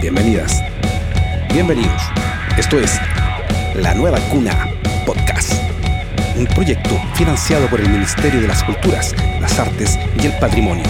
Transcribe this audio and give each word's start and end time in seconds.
Bienvenidas. 0.00 0.62
Bienvenidos. 1.52 2.00
Esto 2.56 2.78
es 2.78 3.00
La 3.74 3.94
Nueva 3.94 4.20
Cuna 4.30 4.68
Podcast. 5.04 5.52
Un 6.36 6.46
proyecto 6.46 6.90
financiado 7.14 7.66
por 7.66 7.80
el 7.80 7.88
Ministerio 7.88 8.40
de 8.40 8.46
las 8.46 8.62
Culturas, 8.62 9.12
las 9.40 9.58
Artes 9.58 9.98
y 10.22 10.26
el 10.26 10.32
Patrimonio. 10.38 10.84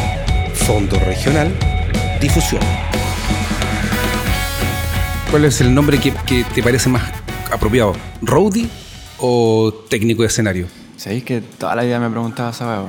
Fondo 0.52 0.98
Regional 1.00 1.50
Difusión. 2.20 2.60
¿Cuál 5.30 5.46
es 5.46 5.62
el 5.62 5.74
nombre 5.74 5.98
que, 5.98 6.12
que 6.26 6.44
te 6.44 6.62
parece 6.62 6.90
más 6.90 7.10
apropiado? 7.50 7.94
¿Roadie 8.20 8.68
o 9.16 9.72
técnico 9.88 10.20
de 10.20 10.28
escenario? 10.28 10.66
Sabéis 10.98 11.24
que 11.24 11.40
toda 11.40 11.74
la 11.76 11.82
vida 11.82 11.98
me 11.98 12.10
preguntaba 12.10 12.50
esa 12.50 12.84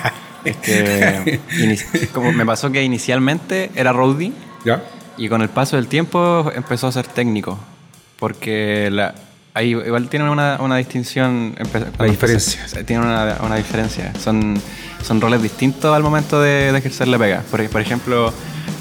es 0.46 0.56
que 0.56 1.40
como 2.14 2.32
me 2.32 2.46
pasó 2.46 2.72
que 2.72 2.82
inicialmente 2.82 3.70
era 3.74 3.92
roadie 3.92 4.32
¿Ya? 4.64 4.82
Y 5.18 5.28
con 5.28 5.42
el 5.42 5.48
paso 5.48 5.76
del 5.76 5.86
tiempo 5.88 6.50
empezó 6.54 6.86
a 6.86 6.92
ser 6.92 7.06
técnico. 7.06 7.58
Porque 8.18 8.88
la, 8.90 9.14
ahí 9.54 9.70
igual 9.70 10.08
tiene 10.08 10.28
una, 10.30 10.58
una 10.60 10.76
distinción. 10.76 11.54
cuando 11.96 12.04
diferencia. 12.12 12.62
empecé- 12.62 12.84
Tiene 12.84 13.02
una, 13.04 13.36
una 13.42 13.56
diferencia. 13.56 14.12
Son, 14.18 14.60
son 15.02 15.20
roles 15.20 15.42
distintos 15.42 15.94
al 15.94 16.02
momento 16.02 16.40
de, 16.40 16.72
de 16.72 16.78
ejercer 16.78 17.08
la 17.08 17.18
pega. 17.18 17.42
Por, 17.50 17.68
por 17.68 17.80
ejemplo, 17.80 18.32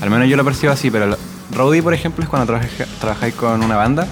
al 0.01 0.09
menos 0.09 0.27
yo 0.29 0.37
lo 0.37 0.43
percibo 0.45 0.71
así, 0.73 0.89
pero 0.89 1.17
roadie, 1.53 1.83
por 1.83 1.93
ejemplo, 1.93 2.23
es 2.23 2.29
cuando 2.29 2.47
trabaja- 2.47 2.85
trabajáis 2.99 3.35
con 3.35 3.63
una 3.63 3.75
banda. 3.75 4.07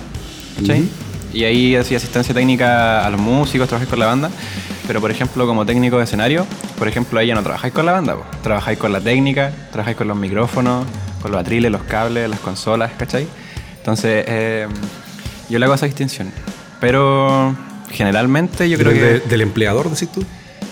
¿cachai? 0.60 0.82
Ujú. 0.82 0.90
Y 1.34 1.44
ahí 1.44 1.76
hacía 1.76 1.98
asistencia 1.98 2.34
técnica 2.34 3.06
a 3.06 3.10
los 3.10 3.20
músicos, 3.20 3.68
trabajáis 3.68 3.90
con 3.90 4.00
la 4.00 4.06
banda. 4.06 4.30
Pero, 4.88 5.02
por 5.02 5.10
ejemplo, 5.10 5.48
como 5.48 5.66
técnico 5.66 5.98
de 5.98 6.04
escenario, 6.04 6.46
por 6.78 6.88
ejemplo, 6.88 7.20
ahí 7.20 7.28
ya 7.28 7.34
no 7.36 7.42
trabajáis 7.42 7.74
con 7.74 7.86
la 7.88 7.92
banda, 7.94 8.16
trabajáis 8.44 8.78
con 8.78 8.94
la 8.94 9.02
técnica, 9.02 9.52
trabajáis 9.72 9.98
con 9.98 10.08
los 10.08 10.16
micrófonos, 10.16 10.86
con 11.26 11.32
los 11.32 11.42
atriles, 11.42 11.72
los 11.72 11.82
cables, 11.84 12.30
las 12.30 12.40
consolas, 12.40 12.92
¿cachai? 13.00 13.26
Entonces, 13.80 14.24
eh, 14.28 14.68
yo 15.50 15.58
le 15.58 15.66
hago 15.66 15.74
esa 15.74 15.88
distinción. 15.88 16.32
Pero 16.80 17.56
generalmente 17.90 18.70
yo 18.70 18.78
creo 18.78 18.94
que... 18.94 19.00
¿Del- 19.00 19.28
¿Del 19.28 19.42
empleador, 19.42 19.90
decís 19.90 20.10
tú? 20.12 20.24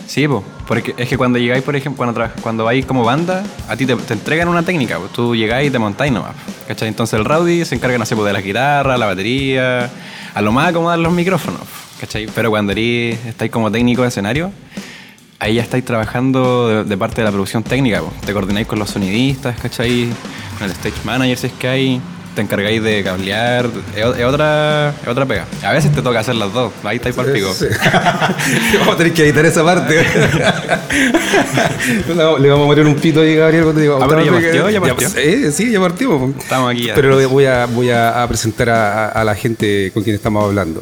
Sí, 0.05 0.27
po, 0.27 0.43
porque 0.67 0.93
es 0.97 1.09
que 1.09 1.17
cuando 1.17 1.39
llegáis, 1.39 1.63
por 1.63 1.75
ejemplo, 1.75 1.97
cuando, 1.97 2.21
cuando 2.43 2.65
vais 2.65 2.85
como 2.85 3.03
banda, 3.03 3.41
a 3.67 3.75
ti 3.75 3.87
te, 3.87 3.95
te 3.95 4.13
entregan 4.13 4.47
una 4.47 4.61
técnica, 4.61 4.99
po. 4.99 5.05
tú 5.07 5.35
llegáis 5.35 5.69
y 5.69 5.71
te 5.71 5.79
montáis 5.79 6.11
nomás, 6.11 6.35
¿cachai? 6.67 6.87
Entonces 6.87 7.17
el 7.17 7.25
Rowdy 7.25 7.65
se 7.65 7.73
encarga, 7.73 7.97
no 7.97 8.05
sé, 8.05 8.15
po, 8.15 8.23
de 8.23 8.33
la 8.33 8.41
guitarra, 8.41 8.95
la 8.97 9.07
batería, 9.07 9.89
a 10.35 10.41
lo 10.41 10.51
más 10.51 10.69
acomodar 10.69 10.99
los 10.99 11.11
micrófonos, 11.13 11.61
¿cachai? 11.99 12.27
Pero 12.35 12.51
cuando 12.51 12.73
eres, 12.73 13.25
estáis 13.25 13.49
como 13.49 13.71
técnico 13.71 14.03
de 14.03 14.09
escenario, 14.09 14.51
ahí 15.39 15.55
ya 15.55 15.63
estáis 15.63 15.83
trabajando 15.85 16.67
de, 16.67 16.83
de 16.83 16.97
parte 16.97 17.21
de 17.21 17.25
la 17.25 17.31
producción 17.31 17.63
técnica, 17.63 18.01
po. 18.01 18.11
te 18.25 18.33
coordináis 18.33 18.67
con 18.67 18.77
los 18.79 18.89
sonidistas, 18.91 19.57
¿cachai? 19.59 20.09
El 20.61 20.71
stage 20.71 20.95
manager, 21.03 21.37
si 21.37 21.47
es 21.47 21.53
que 21.53 21.67
hay, 21.67 22.01
te 22.35 22.41
encargáis 22.41 22.81
de 22.81 23.03
cablear, 23.03 23.69
es, 23.95 24.05
otra, 24.25 24.89
es 25.01 25.07
otra 25.07 25.25
pega. 25.25 25.45
A 25.63 25.71
veces 25.73 25.91
te 25.91 26.01
toca 26.01 26.19
hacer 26.19 26.35
las 26.35 26.51
dos, 26.53 26.71
ahí 26.83 26.97
estáis 26.97 27.15
para 27.15 27.27
el 27.29 27.33
pico. 27.35 27.53
Sí. 27.53 27.65
vamos 28.79 28.95
a 28.95 28.97
tener 28.97 29.13
que 29.13 29.23
editar 29.25 29.45
esa 29.45 29.63
parte. 29.63 30.05
No, 32.15 32.37
Le 32.37 32.49
vamos 32.49 32.65
a 32.65 32.67
poner 32.69 32.85
un 32.87 32.95
pito 32.95 33.21
ahí, 33.21 33.35
Gabriel, 33.35 33.63
cuando 33.63 33.81
digo. 33.81 33.99
Ah, 34.01 34.05
pero 34.07 34.23
ya 34.23 34.31
partió, 34.31 34.69
ya 34.69 34.79
partió. 34.81 35.07
eh, 35.17 35.51
sí, 35.51 35.71
ya 35.71 35.79
partimos. 35.79 36.35
Estamos 36.37 36.71
aquí 36.71 36.85
ya. 36.85 36.95
Pero 36.95 37.19
lo 37.19 37.29
voy 37.29 37.45
a, 37.45 37.65
voy 37.65 37.89
a, 37.89 38.23
a 38.23 38.27
presentar 38.27 38.69
a, 38.69 39.09
a 39.09 39.23
la 39.23 39.35
gente 39.35 39.91
con 39.93 40.03
quien 40.03 40.15
estamos 40.15 40.43
hablando. 40.45 40.81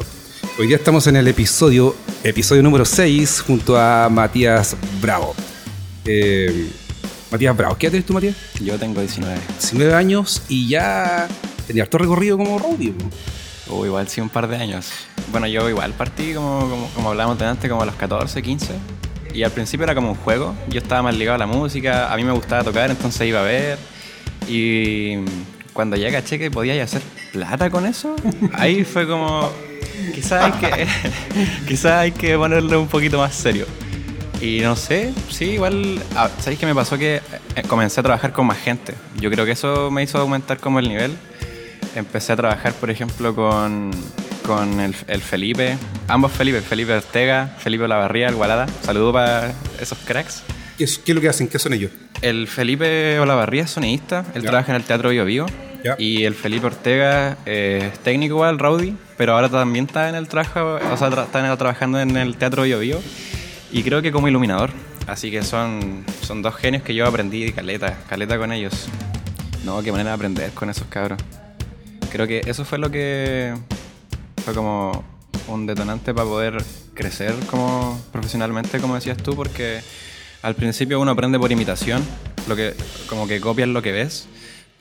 Hoy 0.58 0.66
día 0.66 0.76
estamos 0.76 1.06
en 1.06 1.16
el 1.16 1.26
episodio, 1.28 1.96
episodio 2.22 2.62
número 2.62 2.84
6, 2.84 3.42
junto 3.46 3.76
a 3.78 4.08
Matías 4.10 4.76
Bravo. 5.00 5.34
Eh, 6.04 6.68
Matías 7.32 7.56
Bravo, 7.56 7.76
¿qué 7.78 7.86
edad 7.86 7.92
tienes 7.92 8.06
tú, 8.06 8.12
Matías? 8.12 8.36
Yo 8.60 8.78
tengo 8.78 9.00
19. 9.00 9.34
19 9.58 9.94
años 9.94 10.42
y 10.50 10.68
ya 10.68 11.26
tenía 11.66 11.84
harto 11.84 11.96
recorrido 11.96 12.36
como 12.36 12.58
roadie. 12.58 12.92
O 13.70 13.86
igual 13.86 14.06
sí, 14.08 14.20
un 14.20 14.28
par 14.28 14.48
de 14.48 14.56
años. 14.56 14.90
Bueno, 15.30 15.46
yo 15.46 15.66
igual 15.70 15.94
partí, 15.94 16.34
como, 16.34 16.68
como, 16.68 16.88
como 16.88 17.08
hablábamos 17.08 17.40
antes, 17.40 17.70
como 17.70 17.80
a 17.84 17.86
los 17.86 17.94
14, 17.94 18.42
15. 18.42 18.74
Y 19.32 19.44
al 19.44 19.50
principio 19.50 19.84
era 19.84 19.94
como 19.94 20.10
un 20.10 20.14
juego. 20.14 20.54
Yo 20.68 20.78
estaba 20.80 21.00
más 21.04 21.16
ligado 21.16 21.36
a 21.36 21.38
la 21.38 21.46
música, 21.46 22.12
a 22.12 22.16
mí 22.18 22.24
me 22.24 22.32
gustaba 22.32 22.64
tocar, 22.64 22.90
entonces 22.90 23.26
iba 23.26 23.40
a 23.40 23.44
ver. 23.44 23.78
Y 24.46 25.24
cuando 25.72 25.96
ya 25.96 26.12
caché 26.12 26.38
que 26.38 26.50
podía 26.50 26.84
hacer 26.84 27.00
plata 27.32 27.70
con 27.70 27.86
eso, 27.86 28.14
ahí 28.52 28.84
fue 28.84 29.08
como... 29.08 29.50
Quizás 30.14 30.44
hay 30.44 30.52
que, 30.52 30.86
quizás 31.66 31.92
hay 31.92 32.12
que 32.12 32.36
ponerle 32.36 32.76
un 32.76 32.88
poquito 32.88 33.16
más 33.16 33.34
serio. 33.34 33.66
Y 34.42 34.60
no 34.60 34.74
sé, 34.74 35.14
sí, 35.30 35.52
igual, 35.52 36.00
¿sabéis 36.40 36.58
qué 36.58 36.66
me 36.66 36.74
pasó? 36.74 36.98
Que 36.98 37.22
eh, 37.54 37.62
comencé 37.68 38.00
a 38.00 38.02
trabajar 38.02 38.32
con 38.32 38.44
más 38.46 38.58
gente. 38.58 38.94
Yo 39.20 39.30
creo 39.30 39.44
que 39.46 39.52
eso 39.52 39.90
me 39.90 40.02
hizo 40.02 40.18
aumentar 40.18 40.58
como 40.58 40.80
el 40.80 40.88
nivel. 40.88 41.12
Empecé 41.94 42.32
a 42.32 42.36
trabajar, 42.36 42.72
por 42.72 42.90
ejemplo, 42.90 43.34
con, 43.36 43.92
con 44.44 44.80
el, 44.80 44.94
el 45.06 45.20
Felipe, 45.20 45.76
ambos 46.08 46.32
Felipe, 46.32 46.60
Felipe 46.60 46.92
Ortega, 46.94 47.54
Felipe 47.58 47.84
Olavarría, 47.84 48.28
el 48.28 48.34
Gualada. 48.34 48.66
Saludo 48.82 49.12
para 49.12 49.52
esos 49.80 49.98
cracks. 50.04 50.42
¿Qué, 50.76 50.84
es, 50.84 50.98
qué 50.98 51.12
es 51.12 51.14
lo 51.14 51.20
que 51.20 51.28
hacen? 51.28 51.46
¿Qué 51.48 51.58
son 51.60 51.72
ellos? 51.74 51.92
El 52.20 52.48
Felipe 52.48 53.20
Olavarría 53.20 53.62
es 53.64 53.70
sonidista, 53.70 54.24
él 54.34 54.42
Ya. 54.42 54.50
trabaja 54.50 54.72
en 54.72 54.76
el 54.76 54.82
Teatro 54.84 55.10
Bio 55.10 55.24
Bio. 55.24 55.46
Ya. 55.84 55.96
Y 55.98 56.24
el 56.24 56.34
Felipe 56.34 56.66
Ortega 56.66 57.36
eh, 57.46 57.90
es 57.92 57.98
técnico 58.00 58.34
igual, 58.36 58.58
Rowdy, 58.58 58.94
pero 59.16 59.34
ahora 59.34 59.48
también 59.48 59.84
está 59.86 60.08
en 60.08 60.14
el 60.14 60.28
trabajo, 60.28 60.78
o 60.92 60.96
sea, 60.96 61.10
tra- 61.10 61.24
está 61.24 61.56
trabajando 61.56 62.00
en 62.00 62.16
el 62.16 62.36
Teatro 62.36 62.62
Bio 62.62 62.78
Bio. 62.78 63.00
Y 63.72 63.82
creo 63.82 64.02
que 64.02 64.12
como 64.12 64.28
iluminador. 64.28 64.70
Así 65.06 65.30
que 65.30 65.42
son, 65.42 66.04
son 66.22 66.42
dos 66.42 66.54
genios 66.54 66.82
que 66.82 66.94
yo 66.94 67.06
aprendí 67.06 67.50
caleta, 67.52 67.98
caleta 68.08 68.38
con 68.38 68.52
ellos. 68.52 68.88
No, 69.64 69.82
qué 69.82 69.90
manera 69.90 70.10
de 70.10 70.14
aprender 70.14 70.52
con 70.52 70.70
esos 70.70 70.86
cabros. 70.88 71.20
Creo 72.10 72.26
que 72.26 72.42
eso 72.46 72.64
fue 72.64 72.78
lo 72.78 72.90
que 72.90 73.54
fue 74.44 74.54
como 74.54 75.04
un 75.48 75.66
detonante 75.66 76.12
para 76.14 76.28
poder 76.28 76.62
crecer 76.94 77.34
como 77.50 78.00
profesionalmente, 78.12 78.78
como 78.78 78.94
decías 78.94 79.16
tú, 79.16 79.34
porque 79.34 79.80
al 80.42 80.54
principio 80.54 81.00
uno 81.00 81.12
aprende 81.12 81.38
por 81.38 81.50
imitación, 81.50 82.04
lo 82.48 82.54
que, 82.54 82.74
como 83.08 83.26
que 83.26 83.40
copias 83.40 83.68
lo 83.68 83.82
que 83.82 83.92
ves, 83.92 84.28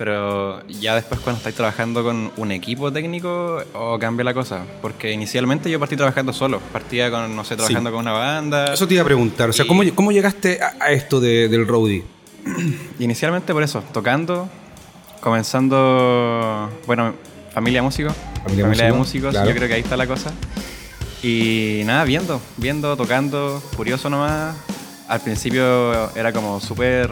pero 0.02 0.66
ya 0.68 0.96
después 0.96 1.22
cuando 1.22 1.38
estáis 1.38 1.56
trabajando 1.56 2.04
con 2.04 2.32
un 2.36 2.52
equipo 2.52 2.92
técnico, 2.92 3.62
o 3.76 4.00
cambia 4.00 4.24
la 4.24 4.34
cosa, 4.34 4.64
porque 4.82 5.12
inicialmente 5.12 5.70
yo 5.70 5.80
partí 5.80 5.96
trabajando 5.96 6.34
solo, 6.34 6.60
partía 6.74 7.12
con, 7.12 7.36
no 7.36 7.44
sé, 7.44 7.56
trabajando 7.56 7.92
con 7.92 8.00
una 8.00 8.12
banda. 8.14 8.74
Eso 8.74 8.88
te 8.88 8.96
iba 8.96 9.04
a 9.04 9.06
preguntar. 9.06 9.52
O 9.52 9.54
sea, 9.54 9.64
Y- 9.64 9.68
¿cómo, 9.68 9.84
cómo 9.94 10.12
llegaste 10.12 10.60
a, 10.60 10.74
a 10.84 10.90
esto 10.90 11.20
de- 11.20 11.48
del 11.50 11.68
roadie? 11.68 12.04
Inicialmente 13.00 13.54
por 13.54 13.62
eso, 13.62 13.84
tocando, 13.94 14.50
comenzando, 15.20 16.68
bueno, 16.88 17.14
familia 17.54 17.84
músico, 17.84 18.10
Familia 18.44 18.66
familia, 18.66 18.86
de 18.86 18.92
músico, 18.94 18.98
músicos, 19.28 19.32
claro. 19.34 19.50
yo 19.50 19.56
creo 19.56 19.68
que 19.68 19.74
ahí 19.76 19.82
está 19.82 19.98
la 19.98 20.08
cosa. 20.08 20.32
Y 21.22 21.84
nada, 21.86 22.04
viendo, 22.06 22.42
viendo, 22.58 22.98
tocando, 22.98 23.62
curioso 23.78 24.10
nomás. 24.10 24.56
Al 25.08 25.20
principio 25.22 26.10
era 26.16 26.34
como 26.34 26.60
súper, 26.60 27.12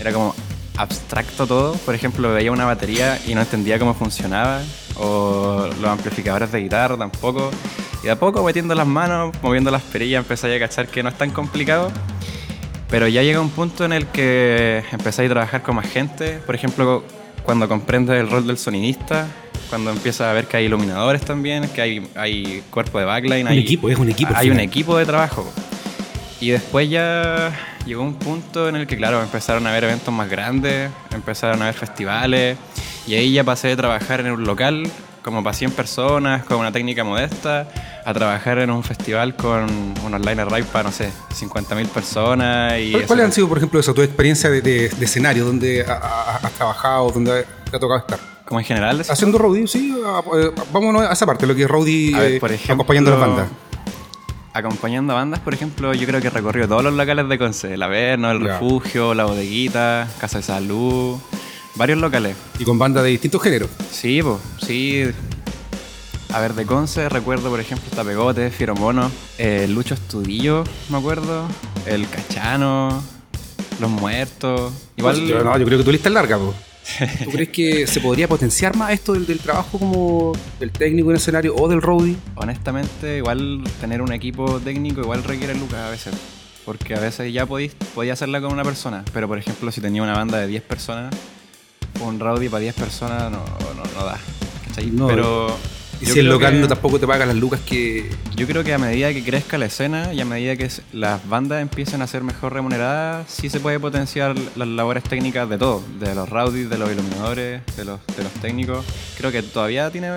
era 0.00 0.10
como 0.12 0.34
abstracto 0.78 1.46
todo. 1.46 1.74
Por 1.74 1.94
ejemplo, 1.94 2.32
veía 2.32 2.52
una 2.52 2.64
batería 2.64 3.18
y 3.26 3.34
no 3.34 3.42
entendía 3.42 3.78
cómo 3.78 3.94
funcionaba, 3.94 4.62
o 4.96 5.68
los 5.80 5.90
amplificadores 5.90 6.50
de 6.50 6.60
guitarra 6.60 6.96
tampoco. 6.96 7.50
Y 8.02 8.06
de 8.06 8.12
a 8.12 8.18
poco 8.18 8.42
metiendo 8.44 8.74
las 8.74 8.86
manos, 8.86 9.34
moviendo 9.42 9.70
las 9.70 9.82
perillas, 9.82 10.22
empecé 10.22 10.54
a 10.54 10.58
cachar 10.58 10.86
que 10.88 11.02
no 11.02 11.08
es 11.08 11.18
tan 11.18 11.30
complicado. 11.30 11.90
Pero 12.88 13.06
ya 13.06 13.22
llega 13.22 13.40
un 13.40 13.50
punto 13.50 13.84
en 13.84 13.92
el 13.92 14.06
que 14.06 14.82
empezáis 14.92 15.28
a 15.30 15.34
trabajar 15.34 15.62
con 15.62 15.76
más 15.76 15.86
gente. 15.86 16.38
Por 16.46 16.54
ejemplo, 16.54 17.04
cuando 17.42 17.68
comprendes 17.68 18.18
el 18.18 18.30
rol 18.30 18.46
del 18.46 18.56
sonidista, 18.56 19.26
cuando 19.68 19.90
empiezas 19.90 20.28
a 20.28 20.32
ver 20.32 20.46
que 20.46 20.56
hay 20.56 20.64
iluminadores 20.66 21.20
también, 21.22 21.68
que 21.68 21.82
hay, 21.82 22.08
hay 22.14 22.62
cuerpo 22.70 22.98
de 22.98 23.04
backline. 23.04 23.42
Un 23.42 23.52
hay, 23.52 23.58
equipo, 23.58 23.90
es 23.90 23.98
un 23.98 24.08
equipo, 24.08 24.32
Hay 24.34 24.50
un 24.50 24.60
equipo 24.60 24.96
de 24.96 25.04
trabajo. 25.04 25.52
Y 26.40 26.50
después 26.50 26.88
ya 26.88 27.52
llegó 27.84 28.02
un 28.02 28.14
punto 28.14 28.68
en 28.68 28.76
el 28.76 28.86
que, 28.86 28.96
claro, 28.96 29.20
empezaron 29.22 29.66
a 29.66 29.70
haber 29.70 29.84
eventos 29.84 30.14
más 30.14 30.28
grandes, 30.30 30.90
empezaron 31.12 31.60
a 31.62 31.64
haber 31.66 31.74
festivales. 31.74 32.56
Y 33.06 33.14
ahí 33.14 33.32
ya 33.32 33.42
pasé 33.44 33.68
de 33.68 33.76
trabajar 33.76 34.20
en 34.20 34.30
un 34.32 34.44
local 34.44 34.88
como 35.22 35.42
para 35.42 35.54
100 35.54 35.72
personas, 35.72 36.44
con 36.44 36.58
una 36.58 36.70
técnica 36.72 37.04
modesta, 37.04 37.68
a 38.04 38.14
trabajar 38.14 38.58
en 38.60 38.70
un 38.70 38.82
festival 38.84 39.34
con 39.34 39.66
unos 40.04 40.20
liner 40.24 40.46
ride 40.48 40.64
para, 40.64 40.84
no 40.84 40.92
sé, 40.92 41.10
50.000 41.34 41.86
personas. 41.88 42.78
Y 42.78 42.92
¿Cuál- 42.92 43.02
eso- 43.02 43.08
¿Cuáles 43.08 43.24
han 43.26 43.32
sido, 43.32 43.48
por 43.48 43.58
ejemplo, 43.58 43.80
eso, 43.80 43.92
tu 43.92 44.00
experiencia 44.02 44.48
de, 44.48 44.62
de- 44.62 44.88
de 44.88 45.04
escenario, 45.04 45.44
donde 45.44 45.84
ha- 45.86 45.92
ha- 45.92 46.36
has 46.36 46.52
trabajado, 46.52 47.10
donde 47.10 47.44
te 47.70 47.76
ha 47.76 47.80
tocado 47.80 47.98
estar? 47.98 48.18
Como 48.46 48.60
en 48.60 48.64
general? 48.66 49.02
Haciendo 49.06 49.36
roadie, 49.36 49.66
sí. 49.66 49.94
a- 50.06 50.20
eh, 50.38 50.50
vámonos 50.72 51.02
a 51.02 51.12
esa 51.12 51.26
parte, 51.26 51.46
lo 51.46 51.54
que 51.54 51.64
es 51.64 51.68
roadie 51.68 52.14
ver, 52.16 52.32
eh, 52.32 52.36
ejemplo, 52.54 52.74
acompañando 52.74 53.10
a 53.14 53.18
las 53.18 53.28
bandas. 53.28 53.48
Acompañando 54.58 55.12
a 55.12 55.16
bandas, 55.16 55.38
por 55.38 55.54
ejemplo, 55.54 55.94
yo 55.94 56.04
creo 56.04 56.20
que 56.20 56.26
he 56.26 56.30
recorrido 56.30 56.66
todos 56.66 56.82
los 56.82 56.92
locales 56.92 57.28
de 57.28 57.38
Conce. 57.38 57.74
El 57.74 57.82
Averno, 57.82 58.28
El. 58.32 58.40
Refugio, 58.40 59.14
La 59.14 59.24
Bodeguita, 59.24 60.08
Casa 60.18 60.38
de 60.38 60.42
Salud, 60.42 61.16
varios 61.76 62.00
locales. 62.00 62.36
Y 62.58 62.64
con 62.64 62.76
bandas 62.76 63.04
de 63.04 63.10
distintos 63.10 63.40
géneros. 63.40 63.70
Sí, 63.92 64.20
pues, 64.20 64.38
sí. 64.60 65.04
A 66.32 66.40
ver, 66.40 66.54
de 66.54 66.66
Conce 66.66 67.08
recuerdo, 67.08 67.50
por 67.50 67.60
ejemplo, 67.60 67.88
Tapegote, 67.94 68.50
Fieromono, 68.50 69.12
eh, 69.38 69.68
Lucho 69.68 69.94
Estudillo, 69.94 70.64
me 70.90 70.98
acuerdo, 70.98 71.46
El 71.86 72.08
Cachano, 72.08 73.00
Los 73.78 73.90
Muertos. 73.90 74.72
Igual... 74.96 75.24
Yo, 75.24 75.44
no, 75.44 75.56
yo 75.56 75.64
creo 75.66 75.78
que 75.78 75.84
tu 75.84 75.92
lista 75.92 76.08
es 76.08 76.14
larga, 76.14 76.36
po. 76.36 76.52
¿Tú 77.24 77.30
crees 77.30 77.48
que 77.50 77.86
se 77.86 78.00
podría 78.00 78.28
potenciar 78.28 78.76
más 78.76 78.92
esto 78.92 79.12
del, 79.12 79.26
del 79.26 79.38
trabajo 79.38 79.78
como 79.78 80.32
del 80.58 80.70
técnico 80.70 81.10
en 81.10 81.16
escenario 81.16 81.54
o 81.54 81.68
del 81.68 81.82
roadie? 81.82 82.16
Honestamente, 82.34 83.18
igual 83.18 83.62
tener 83.80 84.02
un 84.02 84.12
equipo 84.12 84.60
técnico 84.60 85.00
igual 85.00 85.22
requiere 85.24 85.54
lucas 85.54 85.78
a 85.78 85.90
veces. 85.90 86.14
Porque 86.64 86.94
a 86.94 87.00
veces 87.00 87.32
ya 87.32 87.46
podéis, 87.46 87.74
podía 87.94 88.12
hacerla 88.12 88.40
con 88.40 88.52
una 88.52 88.64
persona. 88.64 89.04
Pero 89.12 89.28
por 89.28 89.38
ejemplo, 89.38 89.72
si 89.72 89.80
tenía 89.80 90.02
una 90.02 90.14
banda 90.14 90.38
de 90.38 90.46
10 90.46 90.62
personas, 90.64 91.14
un 92.00 92.20
rowdy 92.20 92.48
para 92.48 92.60
10 92.60 92.74
personas 92.74 93.30
no, 93.30 93.38
no, 93.38 93.84
no 93.98 94.04
da. 94.04 94.18
¿cachai? 94.66 94.90
No, 94.90 95.06
pero 95.06 95.56
Y 96.00 96.06
yo 96.06 96.14
si 96.14 96.20
el 96.20 96.26
local 96.28 96.52
que- 96.52 96.60
no 96.60 96.68
tampoco 96.68 97.00
te 97.00 97.06
paga 97.06 97.26
las 97.26 97.34
lucas 97.36 97.60
que... 97.66 98.08
Yo 98.36 98.46
creo 98.46 98.62
que 98.62 98.72
a 98.72 98.78
medida 98.78 99.12
que 99.12 99.24
crezca 99.24 99.58
la 99.58 99.66
escena 99.66 100.14
y 100.14 100.20
a 100.20 100.24
medida 100.24 100.54
que 100.56 100.70
las 100.92 101.28
bandas 101.28 101.60
empiecen 101.60 102.02
a 102.02 102.06
ser 102.06 102.22
mejor 102.22 102.52
remuneradas, 102.52 103.28
sí 103.28 103.50
se 103.50 103.58
puede 103.58 103.80
potenciar 103.80 104.36
las 104.56 104.68
labores 104.68 105.02
técnicas 105.02 105.48
de 105.48 105.58
todo, 105.58 105.82
de 105.98 106.14
los 106.14 106.28
rowdies, 106.28 106.70
de 106.70 106.78
los 106.78 106.90
iluminadores, 106.92 107.62
de 107.76 107.84
los, 107.84 107.98
de 108.16 108.22
los 108.22 108.32
técnicos. 108.34 108.84
Creo 109.16 109.32
que 109.32 109.42
todavía 109.42 109.90
tiene, 109.90 110.08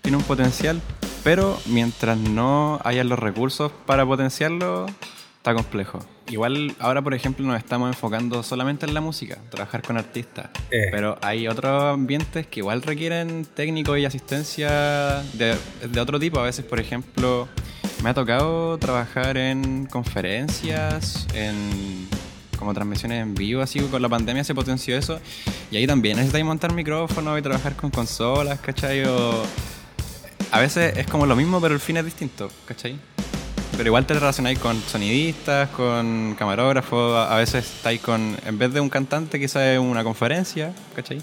tiene 0.00 0.16
un 0.16 0.22
potencial, 0.24 0.80
pero 1.22 1.60
mientras 1.66 2.16
no 2.16 2.80
haya 2.82 3.04
los 3.04 3.18
recursos 3.18 3.70
para 3.84 4.06
potenciarlo, 4.06 4.86
está 5.40 5.54
complejo. 5.54 5.98
Igual 6.28 6.76
ahora, 6.78 7.00
por 7.00 7.14
ejemplo, 7.14 7.46
nos 7.46 7.56
estamos 7.56 7.88
enfocando 7.88 8.42
solamente 8.42 8.84
en 8.84 8.92
la 8.92 9.00
música, 9.00 9.38
trabajar 9.48 9.82
con 9.82 9.96
artistas. 9.96 10.50
Eh. 10.70 10.88
Pero 10.90 11.16
hay 11.22 11.48
otros 11.48 11.94
ambientes 11.94 12.46
que 12.46 12.60
igual 12.60 12.82
requieren 12.82 13.46
técnicos 13.54 13.98
y 13.98 14.04
asistencia 14.04 15.22
de, 15.32 15.56
de 15.90 16.00
otro 16.00 16.20
tipo. 16.20 16.38
A 16.40 16.42
veces, 16.42 16.64
por 16.66 16.78
ejemplo, 16.78 17.48
me 18.04 18.10
ha 18.10 18.14
tocado 18.14 18.76
trabajar 18.78 19.38
en 19.38 19.86
conferencias, 19.86 21.26
en 21.34 22.06
como 22.58 22.74
transmisiones 22.74 23.22
en 23.22 23.34
vivo, 23.34 23.62
así 23.62 23.80
con 23.80 24.02
la 24.02 24.08
pandemia 24.10 24.44
se 24.44 24.54
potenció 24.54 24.94
eso. 24.98 25.18
Y 25.70 25.78
ahí 25.78 25.86
también 25.86 26.16
necesitáis 26.16 26.44
montar 26.44 26.74
micrófonos 26.74 27.38
y 27.38 27.42
trabajar 27.42 27.74
con 27.76 27.90
consolas, 27.90 28.60
¿cachai? 28.60 29.04
O- 29.06 29.42
a 30.52 30.60
veces 30.60 30.96
es 30.98 31.06
como 31.06 31.24
lo 31.24 31.34
mismo, 31.34 31.60
pero 31.62 31.72
el 31.72 31.80
fin 31.80 31.96
es 31.96 32.04
distinto, 32.04 32.50
¿cachai? 32.66 32.98
Pero 33.80 33.88
igual 33.88 34.04
te 34.06 34.12
relacionáis 34.12 34.58
con 34.58 34.78
sonidistas, 34.82 35.70
con 35.70 36.34
camarógrafos, 36.38 37.16
a 37.16 37.34
veces 37.38 37.64
estáis 37.64 37.98
con, 38.02 38.36
en 38.44 38.58
vez 38.58 38.74
de 38.74 38.78
un 38.80 38.90
cantante, 38.90 39.40
quizás 39.40 39.62
es 39.62 39.78
una 39.78 40.04
conferencia, 40.04 40.74
¿cachai? 40.94 41.22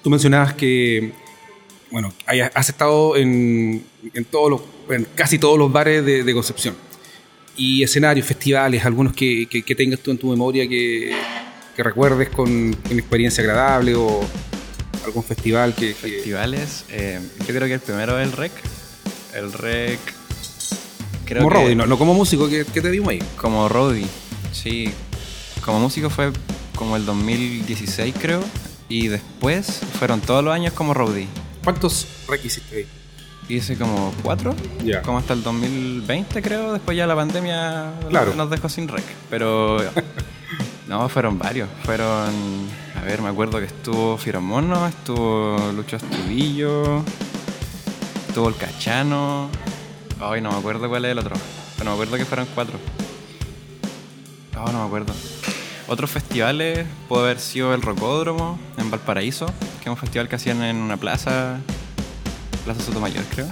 Tú 0.00 0.08
mencionabas 0.08 0.54
que, 0.54 1.10
bueno, 1.90 2.12
has 2.54 2.68
estado 2.68 3.16
en, 3.16 3.84
en, 4.14 4.24
todos 4.26 4.48
los, 4.48 4.60
en 4.96 5.08
casi 5.16 5.40
todos 5.40 5.58
los 5.58 5.72
bares 5.72 6.04
de, 6.06 6.22
de 6.22 6.32
Concepción. 6.34 6.76
Y 7.56 7.82
escenarios, 7.82 8.28
festivales, 8.28 8.84
algunos 8.86 9.12
que, 9.12 9.46
que- 9.50 9.64
que 9.64 9.74
tengas 9.74 9.98
tú 9.98 10.12
en 10.12 10.18
tu 10.18 10.28
memoria 10.30 10.68
que, 10.68 11.12
que 11.74 11.82
recuerdes 11.82 12.28
con 12.28 12.48
una 12.48 13.00
experiencia 13.00 13.42
agradable 13.42 13.96
o 13.96 14.20
algún 15.04 15.24
festival 15.24 15.74
que... 15.74 15.94
que- 15.94 15.94
Festivales, 15.94 16.84
eh, 16.90 17.18
yo 17.40 17.46
creo 17.46 17.66
que 17.66 17.74
el 17.74 17.80
primero 17.80 18.20
es 18.20 18.28
el 18.28 18.32
REC. 18.34 18.52
El 19.34 19.52
REC. 19.52 19.98
Creo 21.24 21.42
como 21.48 21.66
que- 21.66 21.74
no, 21.76 21.86
no 21.86 21.98
como 21.98 22.14
músico, 22.14 22.48
que, 22.48 22.64
que 22.64 22.80
te 22.80 22.90
vimos 22.90 23.08
ahí. 23.10 23.22
Como 23.36 23.68
roadie, 23.68 24.06
sí. 24.52 24.92
Como 25.64 25.78
músico 25.80 26.10
fue 26.10 26.32
como 26.76 26.96
el 26.96 27.04
2016, 27.06 28.14
creo. 28.20 28.42
Y 28.88 29.08
después 29.08 29.80
fueron 29.98 30.20
todos 30.20 30.44
los 30.44 30.52
años 30.54 30.72
como 30.74 30.92
roadie. 30.94 31.26
¿Cuántos 31.64 32.06
rec 32.28 32.44
hiciste 32.44 32.76
ahí? 32.76 32.86
Hice 33.48 33.76
como 33.76 34.12
cuatro, 34.22 34.54
Ya. 34.84 35.02
como 35.02 35.18
hasta 35.18 35.32
el 35.34 35.42
2020 35.42 36.40
creo, 36.42 36.72
después 36.72 36.96
ya 36.96 37.06
la 37.06 37.14
pandemia 37.16 37.92
Claro. 38.08 38.34
nos 38.34 38.50
dejó 38.50 38.68
sin 38.68 38.88
rec. 38.88 39.04
Pero 39.30 39.78
no, 40.88 41.08
fueron 41.08 41.38
varios. 41.38 41.68
Fueron, 41.84 42.30
a 42.96 43.04
ver, 43.04 43.20
me 43.22 43.28
acuerdo 43.28 43.58
que 43.58 43.66
estuvo 43.66 44.16
Firomono, 44.18 44.86
estuvo 44.86 45.72
Lucho 45.74 45.96
Astudillo, 45.96 47.02
estuvo 48.28 48.48
el 48.48 48.56
Cachano. 48.56 49.48
Ay, 50.22 50.40
no 50.40 50.52
me 50.52 50.58
acuerdo 50.58 50.88
cuál 50.88 51.04
es 51.04 51.12
el 51.12 51.18
otro, 51.18 51.34
pero 51.76 51.90
me 51.90 51.94
acuerdo 51.94 52.16
que 52.16 52.24
fueron 52.24 52.46
cuatro. 52.54 52.78
Oh, 54.56 54.70
no 54.70 54.80
me 54.80 54.86
acuerdo. 54.86 55.12
Otros 55.88 56.10
festivales 56.10 56.86
pudo 57.08 57.24
haber 57.24 57.40
sido 57.40 57.74
el 57.74 57.82
Rocódromo 57.82 58.58
en 58.78 58.90
Valparaíso, 58.90 59.46
que 59.46 59.84
es 59.84 59.88
un 59.88 59.96
festival 59.96 60.28
que 60.28 60.36
hacían 60.36 60.62
en 60.62 60.76
una 60.76 60.96
plaza, 60.96 61.58
Plaza 62.64 62.80
Sotomayor, 62.82 63.24
creo. 63.34 63.48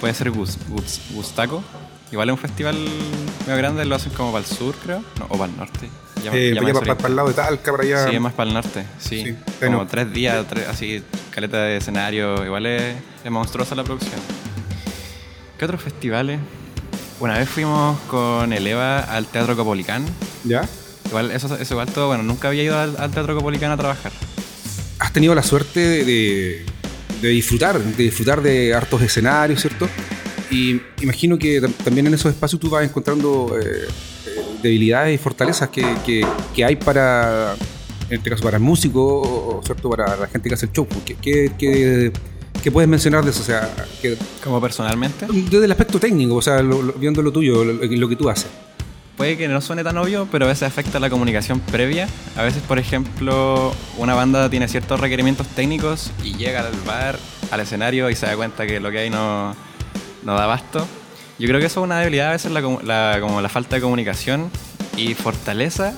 Puede 0.00 0.14
ser 0.14 0.30
Gus, 0.30 0.56
Gus- 0.68 1.00
Gustaco. 1.12 1.62
Igual 2.10 2.30
es 2.30 2.32
un 2.32 2.38
festival 2.38 2.76
medio 3.46 3.58
grande, 3.58 3.84
lo 3.84 3.94
hacen 3.94 4.12
como 4.14 4.32
para 4.32 4.44
el 4.44 4.50
sur, 4.50 4.74
creo. 4.82 5.00
No, 5.18 5.26
o 5.28 5.36
para 5.38 5.50
el 5.52 5.56
norte. 5.58 5.88
Ya- 6.24 6.32
Eh, 6.32 6.52
ya 6.54 6.60
para, 6.94 7.08
el 7.08 7.16
lado 7.16 7.28
de 7.28 7.34
Talca, 7.34 7.70
para 7.70 7.82
allá. 7.84 8.08
Sí, 8.08 8.14
es 8.14 8.20
más 8.20 8.32
para 8.32 8.48
el 8.48 8.54
norte, 8.54 8.84
sí. 8.98 9.22
Sí, 9.24 9.34
como 9.60 9.76
bueno. 9.76 9.86
tres 9.90 10.12
días, 10.12 10.44
tres- 10.48 10.66
así, 10.68 11.02
caleta 11.30 11.58
de 11.62 11.76
escenario. 11.76 12.44
Igual 12.44 12.66
es, 12.66 12.96
es 13.24 13.30
monstruosa 13.30 13.74
la 13.74 13.84
producción. 13.84 14.18
¿Qué 15.60 15.66
otros 15.66 15.82
festivales? 15.82 16.40
Una 17.20 17.36
vez 17.38 17.46
fuimos 17.46 18.00
con 18.08 18.50
el 18.54 18.66
Eva 18.66 19.00
al 19.00 19.26
Teatro 19.26 19.54
Copolicán. 19.56 20.06
¿Ya? 20.42 20.66
Igual, 21.06 21.30
eso, 21.32 21.54
eso 21.54 21.74
igual 21.74 21.86
todo, 21.92 22.06
bueno, 22.06 22.22
nunca 22.22 22.48
había 22.48 22.62
ido 22.62 22.78
al, 22.78 22.96
al 22.98 23.10
Teatro 23.10 23.34
Copolicán 23.36 23.70
a 23.70 23.76
trabajar. 23.76 24.10
has 24.98 25.12
tenido 25.12 25.34
la 25.34 25.42
suerte 25.42 25.80
de, 25.80 26.04
de- 26.06 26.64
de 27.20 27.28
disfrutar, 27.28 27.78
de 27.78 28.02
disfrutar 28.04 28.40
de 28.40 28.72
hartos 28.72 29.02
escenarios, 29.02 29.60
¿cierto? 29.60 29.86
Y 30.50 30.80
imagino 31.02 31.36
que 31.36 31.60
tam- 31.60 31.74
también 31.84 32.06
en 32.06 32.14
esos 32.14 32.32
espacios 32.32 32.58
tú 32.58 32.70
vas 32.70 32.82
encontrando 32.82 33.54
eh, 33.60 33.82
eh, 34.26 34.42
debilidades 34.62 35.14
y 35.14 35.18
fortalezas 35.22 35.68
que, 35.68 35.84
que- 36.06 36.26
que 36.54 36.64
hay 36.64 36.76
para, 36.76 37.52
en 38.08 38.16
este 38.16 38.30
caso, 38.30 38.42
para 38.44 38.56
el 38.56 38.62
músico, 38.62 39.20
o, 39.20 39.62
¿cierto? 39.62 39.90
Para 39.90 40.16
la 40.16 40.26
gente 40.26 40.48
que 40.48 40.54
hace 40.54 40.64
el 40.64 40.72
show. 40.72 40.88
¿Qué, 41.04 41.16
qué, 41.16 41.52
qué- 41.58 42.12
qué 42.62 42.70
puedes 42.70 42.88
mencionar 42.88 43.24
de 43.24 43.30
eso? 43.30 43.40
O 43.40 43.44
sea, 43.44 43.68
que- 44.02 44.16
Como 44.44 44.60
personalmente, 44.60 45.26
desde 45.30 45.64
el 45.64 45.70
aspecto 45.72 45.98
técnico, 45.98 46.36
o 46.36 46.42
sea, 46.42 46.62
lo- 46.62 46.82
lo- 46.82 46.92
viendo 46.94 47.22
lo 47.22 47.32
tuyo, 47.32 47.64
lo, 47.64 47.72
lo 47.74 48.08
que 48.08 48.16
tú 48.16 48.28
haces. 48.28 48.48
puede 49.16 49.36
que 49.36 49.48
no 49.48 49.60
suene 49.60 49.84
tan 49.84 49.98
obvio, 49.98 50.26
pero 50.32 50.46
a 50.46 50.48
veces 50.48 50.62
afecta 50.62 50.98
la 50.98 51.10
comunicación 51.10 51.60
previa. 51.60 52.08
A 52.36 52.42
veces, 52.42 52.62
por 52.66 52.78
ejemplo, 52.78 53.70
una 53.98 54.14
banda 54.14 54.48
tiene 54.48 54.66
ciertos 54.66 54.98
requerimientos 54.98 55.46
técnicos 55.48 56.10
y 56.24 56.36
llega 56.36 56.60
al 56.60 56.72
bar, 56.86 57.18
al 57.50 57.60
escenario 57.60 58.08
y 58.08 58.16
se 58.16 58.24
da 58.24 58.34
cuenta 58.36 58.66
que 58.66 58.80
lo 58.80 58.90
que 58.90 58.98
hay 59.00 59.10
no, 59.10 59.54
no 60.22 60.34
da 60.36 60.44
abasto. 60.44 60.86
Yo 61.38 61.46
creo 61.48 61.60
que 61.60 61.66
eso 61.66 61.80
es 61.80 61.84
una 61.84 61.98
debilidad, 61.98 62.28
a 62.28 62.32
veces 62.32 62.50
la, 62.50 62.62
la- 62.82 63.18
como 63.20 63.42
la 63.42 63.50
falta 63.50 63.76
de 63.76 63.82
comunicación 63.82 64.50
y 64.96 65.12
fortaleza, 65.12 65.92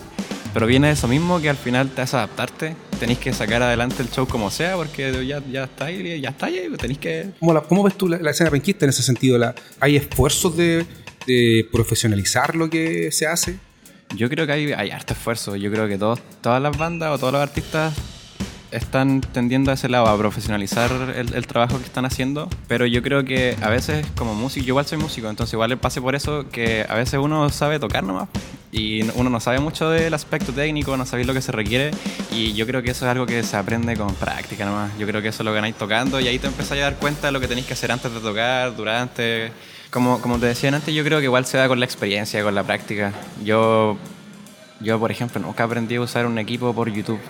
pero 0.53 0.67
viene 0.67 0.89
de 0.89 0.93
eso 0.95 1.09
mismo 1.09 1.41
que 1.41 1.49
al 1.49 1.57
final 1.57 1.91
te 1.91 2.03
hace 2.03 2.17
adaptarte. 2.17 2.77
Tenéis 3.01 3.19
que 3.19 3.33
sacar 3.33 3.63
adelante 3.63 4.03
el 4.03 4.11
show 4.11 4.27
como 4.29 4.51
sea 4.51 4.77
porque 4.77 5.27
ya, 5.27 5.43
ya 5.51 5.65
está 5.65 5.87
ahí, 5.87 6.21
ya 6.21 6.29
está 6.31 6.47
ahí, 6.47 6.69
tenéis 6.79 6.99
que 6.99 7.31
¿Cómo, 7.41 7.53
la- 7.53 7.63
cómo 7.63 7.83
ves 7.83 7.97
tú 7.99 8.09
la, 8.09 8.19
la 8.19 8.31
escena 8.31 8.51
penquista 8.51 8.85
en 8.85 8.91
ese 8.91 9.03
sentido? 9.03 9.39
La, 9.39 9.55
¿Hay 9.81 9.97
esfuerzos 9.97 10.57
de, 10.57 10.87
de 11.27 11.67
profesionalizar 11.73 12.55
lo 12.55 12.71
que 12.71 13.11
se 13.13 13.27
hace? 13.27 13.57
Yo 14.15 14.29
creo 14.29 14.47
que 14.47 14.53
hay, 14.53 14.73
hay 14.73 14.91
harto 14.91 15.15
esfuerzo. 15.15 15.57
Yo 15.57 15.71
creo 15.73 15.89
que 15.89 15.97
todos, 15.99 16.21
todas 16.43 16.61
las 16.63 16.77
bandas 16.77 17.11
o 17.13 17.19
todos 17.19 17.33
los 17.33 17.43
artistas 17.43 17.95
están 18.73 19.21
tendiendo 19.21 19.71
a 19.71 19.75
ese 19.75 19.89
lado, 19.89 20.09
a 20.09 20.19
profesionalizar 20.19 20.91
el, 21.17 21.35
el 21.35 21.47
trabajo 21.47 21.79
que 21.79 21.85
están 21.85 22.05
haciendo. 22.05 22.49
Pero 22.69 22.87
yo 22.87 23.03
creo 23.03 23.25
que 23.25 23.57
a 23.63 23.69
veces, 23.69 24.07
como 24.17 24.35
músico, 24.35 24.67
yo 24.67 24.71
igual 24.71 24.87
soy 24.87 24.99
músico, 24.99 25.29
entonces 25.29 25.53
igual 25.55 25.77
pase 25.79 26.01
por 26.01 26.15
eso 26.15 26.47
que 26.51 26.85
a 26.89 26.95
veces 26.95 27.21
uno 27.21 27.49
sabe 27.51 27.79
tocar 27.79 28.03
nomás. 28.03 28.29
Y 28.73 29.03
uno 29.17 29.29
no 29.29 29.39
sabe 29.39 29.61
mucho 29.61 29.91
del 29.91 30.15
aspecto 30.15 30.53
técnico, 30.53 30.97
no 30.97 31.05
sabéis 31.05 31.27
lo 31.27 31.35
que 31.35 31.43
se 31.43 31.53
requiere. 31.53 31.91
Y 32.31 32.55
yo 32.55 32.67
creo 32.67 32.83
que 32.83 32.91
eso 32.91 33.05
es 33.05 33.11
algo 33.11 33.27
que 33.27 33.43
se 33.43 33.57
aprende 33.57 33.97
con 33.97 34.15
práctica 34.15 34.65
nomás. 34.65 34.91
Yo 34.99 35.07
creo 35.07 35.21
que 35.21 35.29
eso 35.29 35.43
lo 35.45 35.53
ganáis 35.53 35.75
tocando 35.75 36.19
y 36.19 36.29
ahí 36.29 36.39
te 36.39 36.47
empezáis 36.47 36.81
a 36.81 36.85
dar 36.85 36.97
cuenta 36.97 37.27
de 37.27 37.33
lo 37.33 37.41
que 37.41 37.49
tenéis 37.49 37.67
que 37.67 37.75
hacer 37.75 37.93
antes 37.93 38.13
de 38.13 38.21
tocar, 38.21 38.75
durante. 38.75 39.53
Como, 39.91 40.23
como 40.23 40.39
te 40.39 40.47
decían 40.47 40.73
antes, 40.73 40.95
yo 40.95 41.05
creo 41.05 41.19
que 41.19 41.27
igual 41.27 41.45
se 41.45 41.59
da 41.59 41.69
con 41.69 41.79
la 41.79 41.85
experiencia, 41.85 42.43
con 42.43 42.55
la 42.55 42.65
práctica. 42.65 43.13
Yo 43.45 43.99
yo, 44.83 44.99
por 44.99 45.11
ejemplo, 45.11 45.41
nunca 45.41 45.65
aprendí 45.65 45.95
a 45.95 46.01
usar 46.01 46.27
un 46.27 46.39
equipo 46.39 46.75
por 46.75 46.91
YouTube. 46.91 47.21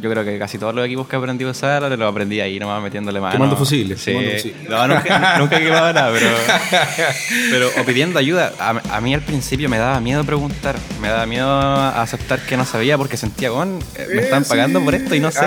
Yo 0.00 0.08
creo 0.10 0.24
que 0.24 0.38
casi 0.38 0.56
todos 0.56 0.74
los 0.74 0.86
equipos 0.86 1.08
que 1.08 1.16
aprendí 1.16 1.44
a 1.44 1.48
usar 1.48 1.82
los 1.82 2.10
aprendí 2.10 2.40
ahí 2.40 2.58
nomás 2.60 2.80
metiéndole 2.82 3.20
mano. 3.20 3.32
Quemando 3.32 3.56
fusiles, 3.56 4.00
Sí. 4.00 4.12
fusiles. 4.14 4.68
No, 4.68 4.86
nunca, 4.86 5.38
nunca 5.38 5.58
he 5.58 5.64
quemado 5.64 5.92
nada, 5.92 6.12
pero, 6.12 6.28
pero 7.50 7.68
o 7.80 7.84
pidiendo 7.84 8.18
ayuda. 8.18 8.52
A, 8.60 8.80
a 8.96 9.00
mí 9.00 9.14
al 9.14 9.22
principio 9.22 9.68
me 9.68 9.78
daba 9.78 10.00
miedo 10.00 10.22
preguntar, 10.24 10.76
me 11.00 11.08
daba 11.08 11.26
miedo 11.26 11.50
aceptar 11.50 12.40
que 12.46 12.56
no 12.56 12.64
sabía 12.64 12.96
porque 12.98 13.16
sentía, 13.16 13.50
"Gon, 13.50 13.78
eh, 13.96 14.06
me 14.14 14.22
están 14.22 14.42
Eh, 14.42 14.46
pagando 14.48 14.78
sí. 14.78 14.84
por 14.84 14.94
esto 14.94 15.14
y 15.14 15.20
no 15.20 15.30
sé. 15.30 15.40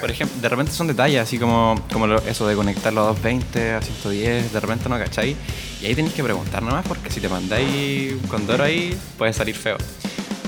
Por 0.00 0.10
ejemplo, 0.10 0.40
de 0.40 0.48
repente 0.48 0.72
son 0.72 0.86
detalles, 0.86 1.20
así 1.20 1.38
como, 1.38 1.80
como 1.92 2.06
eso 2.16 2.46
de 2.48 2.54
conectarlo 2.56 3.02
a 3.02 3.06
220, 3.08 3.72
a 3.74 3.82
110, 3.82 4.52
de 4.52 4.60
repente 4.60 4.88
no, 4.88 4.98
¿cachai? 4.98 5.36
Y 5.82 5.86
ahí 5.86 5.94
tenéis 5.94 6.14
que 6.14 6.22
preguntar 6.24 6.62
nomás 6.62 6.84
porque 6.88 7.10
si 7.10 7.20
te 7.20 7.28
mandáis 7.28 8.12
un 8.14 8.26
condoro 8.28 8.64
ahí 8.64 8.96
puede 9.18 9.32
salir 9.32 9.54
feo. 9.54 9.76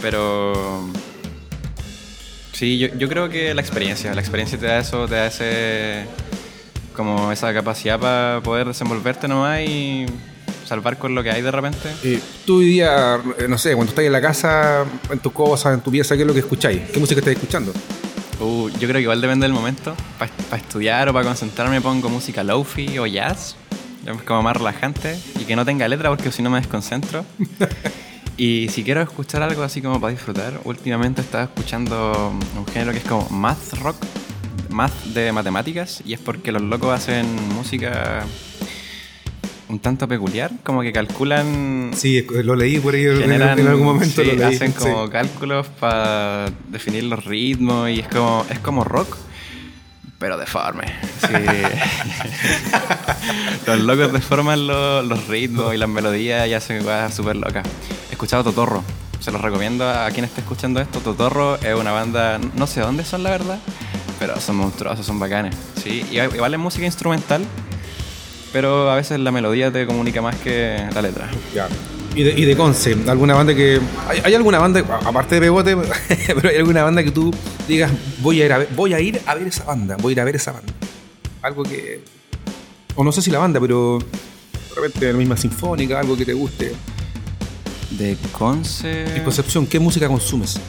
Pero 0.02 0.88
sí, 2.56 2.78
yo, 2.78 2.88
yo 2.96 3.08
creo 3.08 3.28
que 3.28 3.52
la 3.52 3.60
experiencia, 3.60 4.14
la 4.14 4.20
experiencia 4.20 4.58
te 4.58 4.66
da 4.66 4.78
eso, 4.78 5.06
te 5.06 5.14
da 5.14 5.26
ese 5.26 6.06
como 6.94 7.30
esa 7.30 7.52
capacidad 7.52 8.00
para 8.00 8.40
poder 8.42 8.68
desenvolverte 8.68 9.28
nomás 9.28 9.60
y 9.60 10.06
salvar 10.64 10.96
con 10.96 11.14
lo 11.14 11.22
que 11.22 11.30
hay 11.30 11.42
de 11.42 11.50
repente. 11.50 11.90
Eh, 12.02 12.18
tú 12.46 12.58
hoy 12.58 12.66
día, 12.66 13.20
no 13.48 13.58
sé, 13.58 13.74
cuando 13.74 13.90
estás 13.90 14.04
en 14.04 14.12
la 14.12 14.22
casa, 14.22 14.84
en 15.10 15.18
tus 15.18 15.32
cosas, 15.32 15.74
en 15.74 15.80
tu 15.82 15.90
pieza, 15.90 16.16
¿qué 16.16 16.22
es 16.22 16.26
lo 16.26 16.32
que 16.32 16.40
escucháis? 16.40 16.80
¿Qué 16.90 16.98
música 16.98 17.20
estás 17.20 17.34
escuchando? 17.34 17.72
Uh, 18.40 18.70
yo 18.70 18.88
creo 18.88 18.94
que 18.94 19.02
igual 19.02 19.20
depende 19.20 19.44
del 19.44 19.52
momento. 19.52 19.94
Para 20.18 20.60
estudiar 20.60 21.08
o 21.10 21.12
para 21.12 21.26
concentrarme 21.26 21.82
pongo 21.82 22.08
música 22.08 22.42
lofi 22.42 22.98
o 22.98 23.06
jazz, 23.06 23.56
como 24.24 24.42
más 24.42 24.56
relajante 24.56 25.18
y 25.38 25.44
que 25.44 25.54
no 25.54 25.64
tenga 25.66 25.86
letra 25.88 26.08
porque 26.08 26.32
si 26.32 26.42
no 26.42 26.48
me 26.48 26.58
desconcentro. 26.58 27.24
y 28.36 28.68
si 28.68 28.84
quiero 28.84 29.00
escuchar 29.00 29.42
algo 29.42 29.62
así 29.62 29.80
como 29.80 30.00
para 30.00 30.12
disfrutar, 30.12 30.60
últimamente 30.64 31.22
estaba 31.22 31.44
escuchando 31.44 32.32
un 32.56 32.66
género 32.66 32.92
que 32.92 32.98
es 32.98 33.04
como 33.04 33.28
math 33.30 33.74
rock, 33.80 33.96
math 34.70 35.04
de 35.14 35.32
matemáticas, 35.32 36.02
y 36.04 36.12
es 36.12 36.20
porque 36.20 36.52
los 36.52 36.62
locos 36.62 36.92
hacen 36.92 37.26
música 37.54 38.24
un 39.68 39.80
tanto 39.80 40.06
peculiar, 40.06 40.52
como 40.62 40.82
que 40.82 40.92
calculan... 40.92 41.90
Sí, 41.94 42.24
lo 42.44 42.54
leí 42.54 42.78
por 42.78 42.94
ahí 42.94 43.04
en 43.04 43.42
algún 43.42 43.84
momento. 43.84 44.22
Sí, 44.22 44.30
hacen 44.42 44.72
como 44.72 45.10
cálculos 45.10 45.66
para 45.80 46.50
definir 46.68 47.04
los 47.04 47.24
ritmos 47.24 47.90
y 47.90 48.00
es 48.00 48.08
como, 48.08 48.46
es 48.50 48.58
como 48.60 48.84
rock, 48.84 49.16
pero 50.18 50.36
deforme. 50.36 50.84
Sí. 51.20 51.34
los 53.66 53.80
locos 53.80 54.12
deforman 54.12 54.66
los, 54.66 55.26
ritmos 55.26 55.74
y 55.74 55.78
las 55.78 55.88
melodías 55.88 56.46
y 56.48 56.54
hacen 56.54 56.82
cosas 56.82 57.14
súper 57.14 57.36
locas. 57.36 57.66
Escuchado 58.16 58.44
Totorro, 58.44 58.82
se 59.20 59.30
los 59.30 59.42
recomiendo 59.42 59.86
a 59.86 60.10
quien 60.10 60.24
esté 60.24 60.40
escuchando 60.40 60.80
esto. 60.80 61.00
Totorro 61.00 61.56
es 61.56 61.74
una 61.74 61.92
banda, 61.92 62.38
no 62.38 62.66
sé 62.66 62.80
dónde 62.80 63.04
son 63.04 63.22
la 63.22 63.28
verdad, 63.28 63.58
pero 64.18 64.40
son 64.40 64.56
monstruosos, 64.56 65.04
son 65.04 65.18
bacanes. 65.18 65.54
Sí, 65.82 66.02
y 66.10 66.18
igual 66.18 66.54
es 66.54 66.58
música 66.58 66.86
instrumental, 66.86 67.44
pero 68.54 68.90
a 68.90 68.96
veces 68.96 69.20
la 69.20 69.30
melodía 69.32 69.70
te 69.70 69.86
comunica 69.86 70.22
más 70.22 70.34
que 70.36 70.82
la 70.94 71.02
letra. 71.02 71.28
Ya. 71.54 71.68
¿Y 72.14 72.22
de, 72.22 72.40
y 72.40 72.46
de 72.46 72.56
Conce? 72.56 72.96
¿Alguna 73.06 73.34
banda 73.34 73.54
que. 73.54 73.82
¿Hay, 74.24 74.34
alguna 74.34 74.60
banda, 74.60 74.80
aparte 75.04 75.34
de 75.34 75.40
Bebote, 75.42 75.76
pero 76.26 76.48
hay 76.48 76.56
alguna 76.56 76.84
banda 76.84 77.04
que 77.04 77.10
tú 77.10 77.30
digas, 77.68 77.92
voy 78.20 78.40
a, 78.40 78.46
ir 78.46 78.52
a 78.54 78.58
ver, 78.58 78.68
voy 78.74 78.94
a 78.94 79.00
ir 79.00 79.20
a 79.26 79.34
ver 79.34 79.48
esa 79.48 79.64
banda, 79.64 79.98
voy 80.00 80.12
a 80.12 80.14
ir 80.14 80.20
a 80.22 80.24
ver 80.24 80.36
esa 80.36 80.52
banda? 80.52 80.72
Algo 81.42 81.64
que. 81.64 82.00
O 82.94 83.04
no 83.04 83.12
sé 83.12 83.20
si 83.20 83.30
la 83.30 83.40
banda, 83.40 83.60
pero. 83.60 83.98
De 83.98 84.80
repente 84.80 85.12
la 85.12 85.18
misma 85.18 85.36
sinfónica, 85.36 86.00
algo 86.00 86.16
que 86.16 86.24
te 86.24 86.32
guste. 86.32 86.72
De 87.98 88.16
Conce. 88.32 89.16
En 89.16 89.24
Concepción, 89.24 89.66
¿qué 89.66 89.80
música 89.80 90.06
consumes? 90.06 90.60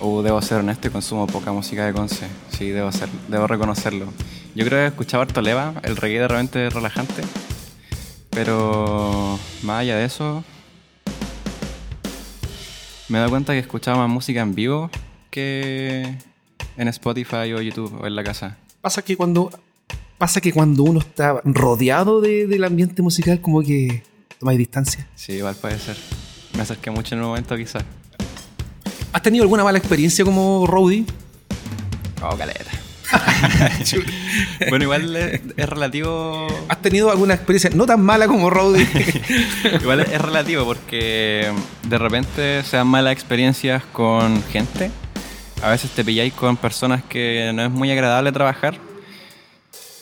O 0.00 0.18
uh, 0.18 0.22
debo 0.22 0.42
ser 0.42 0.58
honesto, 0.58 0.90
consumo 0.90 1.28
poca 1.28 1.52
música 1.52 1.86
de 1.86 1.92
Conce. 1.92 2.26
Sí, 2.50 2.70
debo, 2.70 2.90
ser, 2.90 3.08
debo 3.28 3.46
reconocerlo. 3.46 4.06
Yo 4.56 4.64
creo 4.64 4.78
que 4.80 4.84
he 4.84 4.86
escuchado 4.88 5.22
harto 5.22 5.40
leva, 5.40 5.74
el 5.84 5.96
reggae 5.96 6.18
de 6.18 6.28
repente 6.28 6.66
es 6.66 6.72
relajante. 6.72 7.22
Pero 8.30 9.38
más 9.62 9.82
allá 9.82 9.96
de 9.96 10.06
eso, 10.06 10.42
me 13.08 13.18
he 13.18 13.20
dado 13.20 13.30
cuenta 13.30 13.52
que 13.52 13.60
escuchaba 13.60 13.98
más 13.98 14.08
música 14.08 14.40
en 14.40 14.56
vivo 14.56 14.90
que 15.30 16.16
en 16.76 16.88
Spotify 16.88 17.52
o 17.54 17.60
YouTube 17.60 18.00
o 18.00 18.06
en 18.08 18.16
la 18.16 18.24
casa. 18.24 18.56
Pasa 18.80 19.02
que 19.02 19.16
cuando, 19.16 19.50
pasa 20.18 20.40
que 20.40 20.52
cuando 20.52 20.82
uno 20.82 20.98
está 20.98 21.40
rodeado 21.44 22.20
del 22.20 22.64
ambiente 22.64 23.02
musical, 23.02 23.40
como 23.40 23.62
que 23.62 24.02
tomáis 24.42 24.58
distancia. 24.58 25.06
Sí, 25.14 25.34
igual 25.34 25.54
puede 25.54 25.78
ser. 25.78 25.96
Me 26.56 26.62
acerqué 26.62 26.90
mucho 26.90 27.14
en 27.14 27.20
un 27.20 27.28
momento 27.28 27.56
quizás. 27.56 27.84
¿Has 29.12 29.22
tenido 29.22 29.44
alguna 29.44 29.62
mala 29.62 29.78
experiencia 29.78 30.24
como 30.24 30.66
Rowdy? 30.66 31.06
Oh, 32.22 32.36
caleta. 32.36 32.72
bueno, 34.68 34.82
igual 34.82 35.14
es, 35.14 35.68
relativo. 35.68 36.48
¿Has 36.68 36.82
tenido 36.82 37.12
alguna 37.12 37.34
experiencia 37.34 37.70
no 37.72 37.86
tan 37.86 38.02
mala 38.02 38.26
como 38.26 38.50
Rowdy? 38.50 38.84
igual 39.80 40.00
es, 40.00 40.20
relativo 40.20 40.64
porque 40.64 41.52
de 41.84 41.98
repente 41.98 42.64
se 42.64 42.78
dan 42.78 42.88
malas 42.88 43.12
experiencias 43.12 43.84
con 43.92 44.42
gente. 44.50 44.90
A 45.62 45.70
veces 45.70 45.92
te 45.92 46.04
pilláis 46.04 46.32
con 46.32 46.56
personas 46.56 47.04
que 47.04 47.52
no 47.54 47.62
es 47.62 47.70
muy 47.70 47.92
agradable 47.92 48.32
trabajar. 48.32 48.76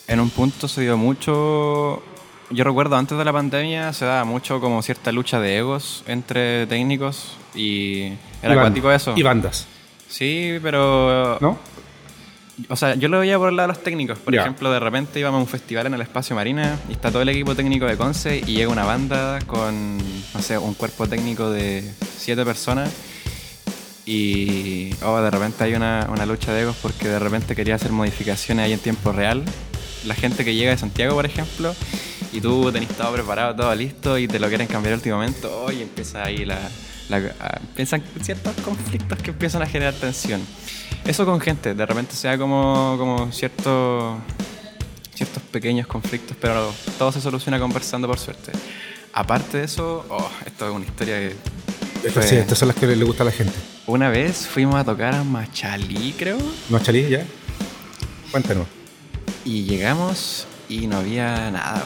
En 0.09 0.19
un 0.19 0.31
punto 0.31 0.67
se 0.67 0.81
dio 0.81 0.97
mucho. 0.97 2.03
Yo 2.51 2.65
recuerdo 2.65 2.97
antes 2.97 3.17
de 3.17 3.25
la 3.25 3.33
pandemia 3.33 3.93
se 3.93 4.05
daba 4.05 4.25
mucho 4.25 4.61
como 4.61 4.83
cierta 4.83 5.13
lucha 5.13 5.39
de 5.39 5.59
egos 5.59 6.03
entre 6.07 6.67
técnicos 6.67 7.37
y 7.55 8.13
era 8.43 8.55
cuántico 8.55 8.91
eso. 8.91 9.15
Y 9.17 9.23
bandas. 9.23 9.67
Sí, 10.09 10.59
pero. 10.63 11.39
¿No? 11.41 11.59
O 12.69 12.77
sea, 12.77 12.95
yo 12.95 13.09
lo 13.09 13.21
veía 13.21 13.39
por 13.39 13.49
el 13.49 13.57
lado 13.57 13.69
de 13.69 13.75
los 13.75 13.83
técnicos. 13.83 14.19
Por 14.19 14.35
ejemplo, 14.35 14.71
de 14.71 14.81
repente 14.81 15.19
íbamos 15.19 15.39
a 15.39 15.43
un 15.43 15.49
festival 15.49 15.87
en 15.87 15.95
el 15.95 16.01
Espacio 16.03 16.37
Marina 16.37 16.79
y 16.89 16.93
está 16.93 17.11
todo 17.11 17.23
el 17.23 17.29
equipo 17.29 17.55
técnico 17.55 17.87
de 17.87 17.97
Conce 17.97 18.39
y 18.39 18.55
llega 18.55 18.71
una 18.71 18.85
banda 18.85 19.39
con, 19.47 19.97
no 19.97 20.43
sé, 20.43 20.59
un 20.59 20.75
cuerpo 20.75 21.07
técnico 21.07 21.51
de 21.51 21.91
siete 22.19 22.45
personas 22.45 22.91
y 24.05 24.91
oh, 25.05 25.21
de 25.21 25.31
repente 25.31 25.65
hay 25.65 25.75
una, 25.75 26.09
una 26.13 26.27
lucha 26.27 26.53
de 26.53 26.63
egos 26.63 26.77
porque 26.83 27.09
de 27.09 27.19
repente 27.19 27.55
quería 27.55 27.77
hacer 27.77 27.93
modificaciones 27.93 28.65
ahí 28.65 28.73
en 28.73 28.81
tiempo 28.81 29.13
real. 29.13 29.45
La 30.05 30.15
gente 30.15 30.45
que 30.45 30.55
llega 30.55 30.73
de 30.73 30.79
Santiago, 30.79 31.15
por 31.15 31.27
ejemplo, 31.27 31.75
y 32.33 32.41
tú 32.41 32.71
tenés 32.73 32.89
todo 32.91 33.13
preparado, 33.13 33.55
todo 33.55 33.75
listo 33.75 34.19
y 34.19 34.29
te 34.29 34.39
lo 34.39 34.49
quieren 34.49 34.67
cambiar 34.67 34.95
al 34.95 34.99
último 34.99 35.17
momento, 35.17 35.65
oh, 35.65 35.73
y 35.73 35.83
empieza 35.83 36.25
ahí 36.25 36.45
la, 36.45 36.59
la, 37.09 37.61
piensan 37.75 38.03
ciertos 38.23 38.55
conflictos 38.65 39.19
que 39.19 39.31
empiezan 39.31 39.63
a 39.63 39.67
generar 39.67 39.95
tensión. 39.95 40.41
Eso 41.05 41.25
con 41.25 41.41
gente, 41.41 41.75
de 41.75 41.87
repente 41.87 42.15
sea 42.15 42.39
como, 42.39 42.97
como 42.99 43.33
ciertos 43.33 44.19
ciertos 45.21 45.43
pequeños 45.51 45.87
conflictos, 45.87 46.35
pero 46.41 46.73
todo 46.99 47.13
se 47.13 47.21
soluciona 47.21 47.59
conversando 47.59 48.09
por 48.09 48.19
suerte. 48.19 48.53
Aparte 49.13 49.59
de 49.59 49.65
eso, 49.65 50.07
oh, 50.09 50.31
esto 50.47 50.67
es 50.67 50.75
una 50.75 50.87
historia 50.87 51.19
que... 51.19 52.23
sí, 52.23 52.37
estas 52.37 52.57
son 52.57 52.69
las 52.69 52.77
que 52.77 52.87
le, 52.87 53.05
gusta 53.05 53.23
a 53.23 53.27
la 53.27 53.33
gente. 53.33 53.53
Una 53.87 54.09
vez 54.09 54.47
fuimos 54.47 54.77
a 54.77 54.85
tocar 54.85 55.15
a 55.15 55.23
Machalí, 55.23 56.15
creo. 56.17 56.39
Machalí, 56.71 57.11
ya. 57.11 57.27
Cuéntanos. 58.31 58.67
Y 59.45 59.65
llegamos 59.65 60.47
y 60.71 60.87
no 60.87 60.97
había 60.97 61.51
nada. 61.51 61.85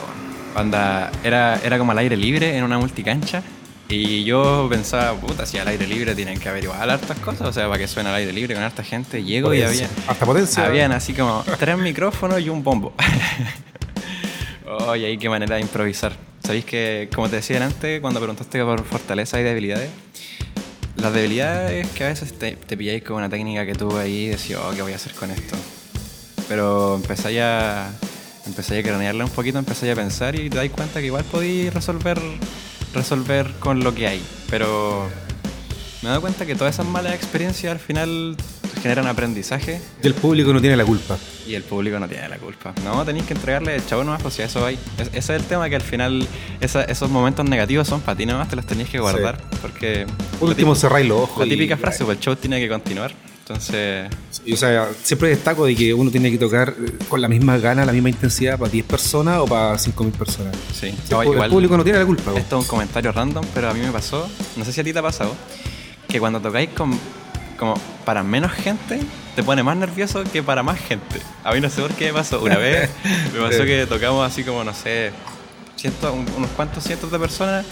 Era, 1.24 1.60
era 1.64 1.78
como 1.78 1.92
al 1.92 1.98
aire 1.98 2.16
libre 2.16 2.56
en 2.56 2.64
una 2.64 2.78
multicancha 2.78 3.42
y 3.88 4.24
yo 4.24 4.66
pensaba, 4.70 5.14
puta, 5.14 5.44
si 5.44 5.58
al 5.58 5.68
aire 5.68 5.86
libre 5.86 6.14
tienen 6.14 6.38
que 6.38 6.48
haber 6.48 6.64
igual 6.64 6.88
hartas 6.88 7.18
cosas, 7.18 7.48
o 7.48 7.52
sea, 7.52 7.66
para 7.66 7.78
que 7.78 7.86
suene 7.86 8.08
al 8.08 8.14
aire 8.14 8.32
libre 8.32 8.54
con 8.54 8.62
harta 8.62 8.82
gente. 8.82 9.22
Llego 9.22 9.52
y 9.52 9.62
había. 9.62 9.88
Hasta 10.08 10.24
potencia. 10.24 10.64
Habían 10.64 10.92
así 10.92 11.12
como 11.12 11.44
tres 11.58 11.76
micrófonos 11.76 12.40
y 12.40 12.48
un 12.48 12.64
bombo. 12.64 12.94
Oye, 14.88 15.06
ahí 15.06 15.18
qué 15.18 15.28
manera 15.28 15.56
de 15.56 15.62
improvisar. 15.62 16.16
Sabéis 16.42 16.64
que, 16.64 17.10
como 17.14 17.28
te 17.28 17.36
decía 17.36 17.64
antes, 17.64 18.00
cuando 18.00 18.20
preguntaste 18.20 18.62
por 18.64 18.82
fortaleza 18.84 19.38
y 19.38 19.42
debilidades, 19.42 19.90
las 20.96 21.12
debilidades 21.12 21.86
es 21.86 21.92
que 21.92 22.04
a 22.04 22.08
veces 22.08 22.32
te, 22.38 22.56
te 22.56 22.76
pilláis 22.76 23.02
con 23.02 23.16
una 23.16 23.28
técnica 23.28 23.66
que 23.66 23.74
tuve 23.74 24.00
ahí 24.00 24.24
y 24.24 24.28
decís, 24.28 24.56
oh, 24.56 24.72
¿qué 24.74 24.82
voy 24.82 24.92
a 24.92 24.96
hacer 24.96 25.12
con 25.12 25.30
esto? 25.30 25.56
Pero 26.48 26.96
empecé 26.96 27.42
a, 27.42 27.90
empecé 28.46 28.78
a 28.78 28.82
cranearla 28.82 29.24
un 29.24 29.30
poquito, 29.30 29.58
empecé 29.58 29.90
a 29.90 29.94
pensar 29.94 30.38
y 30.38 30.50
te 30.50 30.56
das 30.56 30.70
cuenta 30.70 31.00
que 31.00 31.06
igual 31.06 31.24
podéis 31.24 31.72
resolver 31.72 32.20
resolver 32.94 33.50
con 33.58 33.82
lo 33.82 33.94
que 33.94 34.06
hay. 34.06 34.22
Pero 34.48 35.08
me 36.02 36.08
dado 36.08 36.20
cuenta 36.20 36.46
que 36.46 36.54
todas 36.54 36.74
esas 36.74 36.86
malas 36.86 37.14
experiencias 37.14 37.72
al 37.72 37.78
final 37.78 38.36
generan 38.82 39.06
aprendizaje. 39.06 39.80
Y 40.02 40.06
el 40.06 40.14
público 40.14 40.52
no 40.52 40.60
tiene 40.60 40.76
la 40.76 40.84
culpa. 40.84 41.18
Y 41.46 41.54
el 41.54 41.62
público 41.62 41.98
no 41.98 42.08
tiene 42.08 42.28
la 42.28 42.38
culpa. 42.38 42.74
No, 42.84 43.04
tenéis 43.04 43.26
que 43.26 43.34
entregarle 43.34 43.74
el 43.76 43.86
chavo 43.86 44.04
nomás, 44.04 44.22
pues 44.22 44.34
si 44.34 44.42
eso 44.42 44.64
hay. 44.64 44.78
ese 44.98 45.18
es 45.18 45.30
el 45.30 45.44
tema 45.44 45.68
que 45.68 45.76
al 45.76 45.82
final 45.82 46.26
esos 46.60 47.10
momentos 47.10 47.48
negativos 47.48 47.88
son 47.88 48.00
para 48.00 48.16
ti 48.16 48.26
nomás, 48.26 48.48
te 48.48 48.56
los 48.56 48.66
tenéis 48.66 48.88
que 48.88 48.98
guardar. 48.98 49.38
Porque. 49.60 50.06
último, 50.40 50.74
cerráis 50.74 51.08
los 51.08 51.22
ojos. 51.22 51.46
La 51.46 51.50
típica 51.50 51.76
frase, 51.76 52.04
pues 52.04 52.18
el 52.18 52.24
show 52.24 52.36
tiene 52.36 52.60
que 52.60 52.68
continuar. 52.68 53.14
Entonces. 53.46 54.08
o 54.50 54.56
sea, 54.56 54.88
siempre 55.02 55.28
destaco 55.28 55.66
de 55.66 55.76
que 55.76 55.92
uno 55.92 56.10
tiene 56.10 56.30
que 56.30 56.38
tocar 56.38 56.74
con 57.10 57.20
la 57.20 57.28
misma 57.28 57.58
gana, 57.58 57.84
la 57.84 57.92
misma 57.92 58.08
intensidad 58.08 58.58
para 58.58 58.70
10 58.70 58.86
personas 58.86 59.38
o 59.40 59.44
para 59.44 59.74
5.000 59.74 60.12
personas. 60.12 60.56
Sí, 60.72 60.86
el, 60.86 61.50
público 61.50 61.76
no 61.76 61.84
tiene 61.84 61.98
la 61.98 62.06
culpa. 62.06 62.32
Esto 62.34 62.58
es 62.58 62.62
un 62.62 62.68
comentario 62.68 63.12
random, 63.12 63.44
pero 63.52 63.68
a 63.68 63.74
mí 63.74 63.80
me 63.80 63.92
pasó, 63.92 64.26
no 64.56 64.64
sé 64.64 64.72
si 64.72 64.80
a 64.80 64.84
ti 64.84 64.94
te 64.94 64.98
ha 64.98 65.02
pasado, 65.02 65.34
que 66.08 66.18
cuando 66.18 66.40
tocáis 66.40 66.70
con, 66.70 66.98
como 67.58 67.74
para 68.06 68.22
menos 68.22 68.50
gente, 68.50 68.98
te 69.36 69.42
pone 69.42 69.62
más 69.62 69.76
nervioso 69.76 70.24
que 70.24 70.42
para 70.42 70.62
más 70.62 70.80
gente. 70.80 71.20
A 71.42 71.52
mí 71.52 71.60
no 71.60 71.68
sé 71.68 71.82
por 71.82 71.92
qué 71.92 72.06
me 72.06 72.14
pasó. 72.14 72.40
Una 72.40 72.56
vez 72.56 72.88
me 73.34 73.40
pasó 73.40 73.64
que 73.64 73.84
tocamos 73.86 74.26
así 74.26 74.42
como, 74.42 74.64
no 74.64 74.72
sé, 74.72 75.12
unos 76.38 76.50
cuantos 76.56 76.82
cientos 76.82 77.10
de 77.10 77.18
personas 77.18 77.66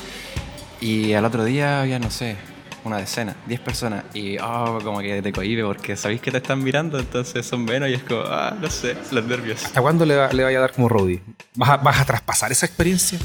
y 0.83 1.15
al 1.15 1.25
otro 1.25 1.45
día 1.45 1.81
había, 1.81 1.99
no 1.99 2.11
sé, 2.11 2.37
una 2.85 2.99
decena, 2.99 3.37
10 3.47 3.61
personas, 3.61 4.05
y 4.15 4.39
oh, 4.39 4.81
como 4.83 5.01
que 5.01 5.23
te 5.23 5.33
cohibe 5.33 5.65
porque 5.65 5.97
sabéis 5.97 6.21
que 6.21 6.31
te 6.31 6.39
están 6.39 6.63
mirando, 6.63 6.99
entonces 6.99 7.47
son 7.47 7.65
menos 7.65 7.89
y 7.89 7.95
es 7.95 8.03
como, 8.03 8.23
ah, 8.23 8.57
no 8.61 8.69
sé, 8.71 8.97
los 9.11 9.25
nervios. 9.25 9.65
¿Hasta 9.65 9.81
cuándo 9.81 10.05
le, 10.05 10.15
le 10.33 10.45
vaya 10.45 10.59
a 10.59 10.61
dar 10.63 10.73
como 10.73 10.89
Rowdy? 10.89 11.21
¿Vas 11.55 11.71
a, 11.71 11.77
¿Vas 11.79 12.01
a 12.01 12.05
traspasar 12.05 12.53
esa 12.53 12.67
experiencia? 12.67 13.19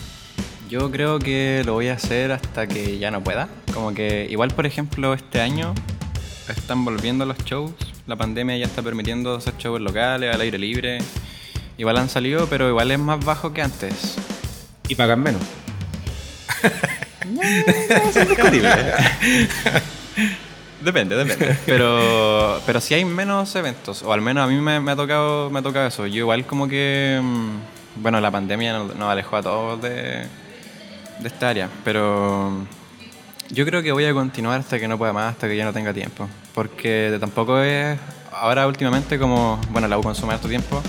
Yo 0.70 0.92
creo 0.92 1.18
que 1.20 1.64
lo 1.66 1.74
voy 1.74 1.88
a 1.88 1.94
hacer 1.94 2.32
hasta 2.32 2.68
que 2.68 2.98
ya 3.00 3.10
no 3.10 3.24
pueda. 3.24 3.48
Como 3.74 3.94
que, 3.94 4.28
igual, 4.30 4.52
por 4.52 4.66
ejemplo, 4.66 5.14
este 5.14 5.40
año 5.40 5.74
están 6.50 6.84
volviendo 6.84 7.26
los 7.26 7.38
shows. 7.40 7.72
La 8.06 8.16
pandemia 8.16 8.58
ya 8.58 8.66
está 8.66 8.82
permitiendo 8.82 9.36
hacer 9.36 9.56
shows 9.58 9.80
locales, 9.80 10.34
al 10.34 10.42
aire 10.42 10.58
libre. 10.58 11.00
Igual 11.78 11.98
han 11.98 12.10
salido, 12.10 12.48
pero 12.48 12.68
igual 12.68 12.92
es 12.92 13.00
más 13.00 13.24
bajo 13.24 13.54
que 13.54 13.62
antes. 13.62 14.16
Y 14.90 14.96
pagan 14.96 15.22
menos. 15.22 15.42
Depende, 20.82 21.16
depende. 21.16 21.58
Pero, 21.66 22.62
pero 22.66 22.80
sí 22.80 22.94
hay 22.94 23.04
menos 23.04 23.56
eventos, 23.56 24.04
o 24.04 24.14
al 24.14 24.22
menos 24.22 24.44
a 24.44 24.48
mí 24.48 24.56
me, 24.62 24.80
me 24.80 24.92
ha 24.92 24.96
tocado 24.96 25.50
me 25.50 25.60
ha 25.60 25.62
tocado 25.62 25.88
eso. 25.88 26.06
Yo 26.06 26.18
igual 26.18 26.46
como 26.46 26.68
que, 26.68 27.20
mm, 27.22 28.02
bueno, 28.02 28.22
la 28.22 28.30
pandemia 28.30 28.74
nos, 28.74 28.96
nos 28.96 29.10
alejó 29.10 29.38
a 29.38 29.42
todos 29.42 29.82
de, 29.82 30.28
de 31.20 31.28
esta 31.28 31.50
área, 31.50 31.70
pero 31.84 32.66
yo 33.50 33.66
creo 33.66 33.82
que 33.82 33.92
voy 33.92 34.06
a 34.06 34.14
continuar 34.14 34.60
hasta 34.60 34.80
que 34.80 34.88
no 34.88 34.98
pueda 34.98 35.14
más, 35.14 35.34
hasta 35.34 35.48
que 35.48 35.58
ya 35.58 35.66
no 35.66 35.74
tenga 35.74 35.94
tiempo. 35.94 36.28
Porque 36.54 37.18
tampoco 37.20 37.60
es, 37.60 37.98
ahora 38.32 38.68
últimamente 38.68 39.18
como, 39.18 39.60
bueno, 39.72 39.88
la 39.88 39.98
U 39.98 40.04
consume 40.04 40.34
harto 40.34 40.48
tiempo, 40.48 40.82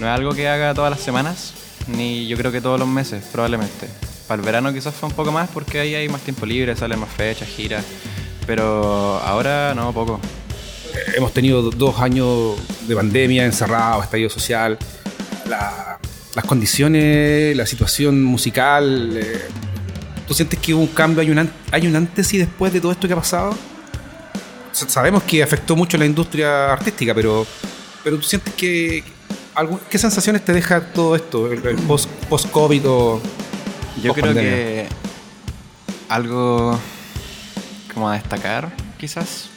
no 0.00 0.06
es 0.06 0.12
algo 0.12 0.34
que 0.34 0.48
haga 0.48 0.74
todas 0.74 0.90
las 0.90 1.00
semanas, 1.00 1.54
ni 1.86 2.26
yo 2.26 2.36
creo 2.36 2.52
que 2.52 2.60
todos 2.60 2.78
los 2.78 2.88
meses, 2.88 3.24
probablemente. 3.32 3.88
Para 4.26 4.40
el 4.40 4.46
verano 4.46 4.72
quizás 4.72 4.94
fue 4.94 5.08
un 5.08 5.14
poco 5.14 5.32
más 5.32 5.48
porque 5.52 5.80
ahí 5.80 5.94
hay 5.94 6.08
más 6.08 6.20
tiempo 6.22 6.46
libre, 6.46 6.74
salen 6.76 6.98
más 6.98 7.10
fechas, 7.10 7.48
giras. 7.48 7.84
Pero 8.46 9.18
ahora 9.24 9.74
no, 9.74 9.92
poco. 9.92 10.20
Hemos 11.16 11.32
tenido 11.32 11.62
do- 11.62 11.70
dos 11.70 11.98
años 12.00 12.56
de 12.86 12.94
pandemia, 12.94 13.44
encerrado, 13.44 14.02
estallido 14.02 14.30
social. 14.30 14.78
La- 15.48 15.98
las 16.34 16.44
condiciones, 16.44 17.56
la 17.56 17.66
situación 17.66 18.22
musical. 18.24 19.10
eh, 19.16 19.40
¿Tú 20.26 20.32
sientes 20.34 20.58
que 20.58 20.72
hubo 20.74 20.82
un 20.82 20.88
cambio? 20.88 21.20
¿Hay 21.20 21.30
un, 21.30 21.50
¿Hay 21.70 21.86
un 21.86 21.94
antes 21.96 22.32
y 22.32 22.38
después 22.38 22.72
de 22.72 22.80
todo 22.80 22.92
esto 22.92 23.06
que 23.06 23.12
ha 23.12 23.16
pasado? 23.16 23.54
Sabemos 24.72 25.22
que 25.22 25.42
afectó 25.42 25.76
mucho 25.76 25.96
la 25.98 26.06
industria 26.06 26.72
artística, 26.72 27.14
pero, 27.14 27.46
pero 28.02 28.16
¿tú 28.16 28.22
sientes 28.22 28.52
que... 28.54 29.04
¿Qué 29.88 29.98
sensaciones 29.98 30.44
te 30.44 30.52
deja 30.52 30.80
todo 30.92 31.14
esto? 31.14 31.52
El, 31.52 31.64
el 31.64 31.76
post- 31.76 32.08
post-COVID 32.28 32.82
o 32.88 33.20
Yo 34.02 34.12
creo 34.12 34.34
que 34.34 34.86
algo 36.08 36.78
como 37.92 38.08
a 38.08 38.14
destacar, 38.14 38.72
quizás, 38.98 39.48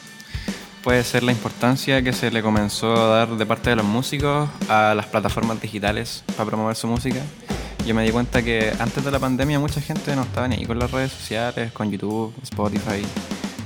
puede 0.82 1.02
ser 1.04 1.22
la 1.22 1.32
importancia 1.32 2.02
que 2.02 2.12
se 2.12 2.30
le 2.30 2.42
comenzó 2.42 2.94
a 2.94 3.08
dar 3.08 3.36
de 3.36 3.46
parte 3.46 3.70
de 3.70 3.76
los 3.76 3.84
músicos 3.84 4.48
a 4.68 4.94
las 4.94 5.06
plataformas 5.06 5.60
digitales 5.60 6.22
para 6.36 6.46
promover 6.46 6.76
su 6.76 6.86
música. 6.86 7.20
Yo 7.86 7.94
me 7.94 8.04
di 8.04 8.10
cuenta 8.10 8.42
que 8.42 8.72
antes 8.78 9.04
de 9.04 9.10
la 9.10 9.18
pandemia 9.18 9.58
mucha 9.58 9.80
gente 9.80 10.14
no 10.14 10.22
estaba 10.22 10.46
ni 10.46 10.56
ahí 10.56 10.66
con 10.66 10.78
las 10.78 10.90
redes 10.90 11.12
sociales, 11.12 11.72
con 11.72 11.90
YouTube, 11.90 12.34
Spotify. 12.42 13.02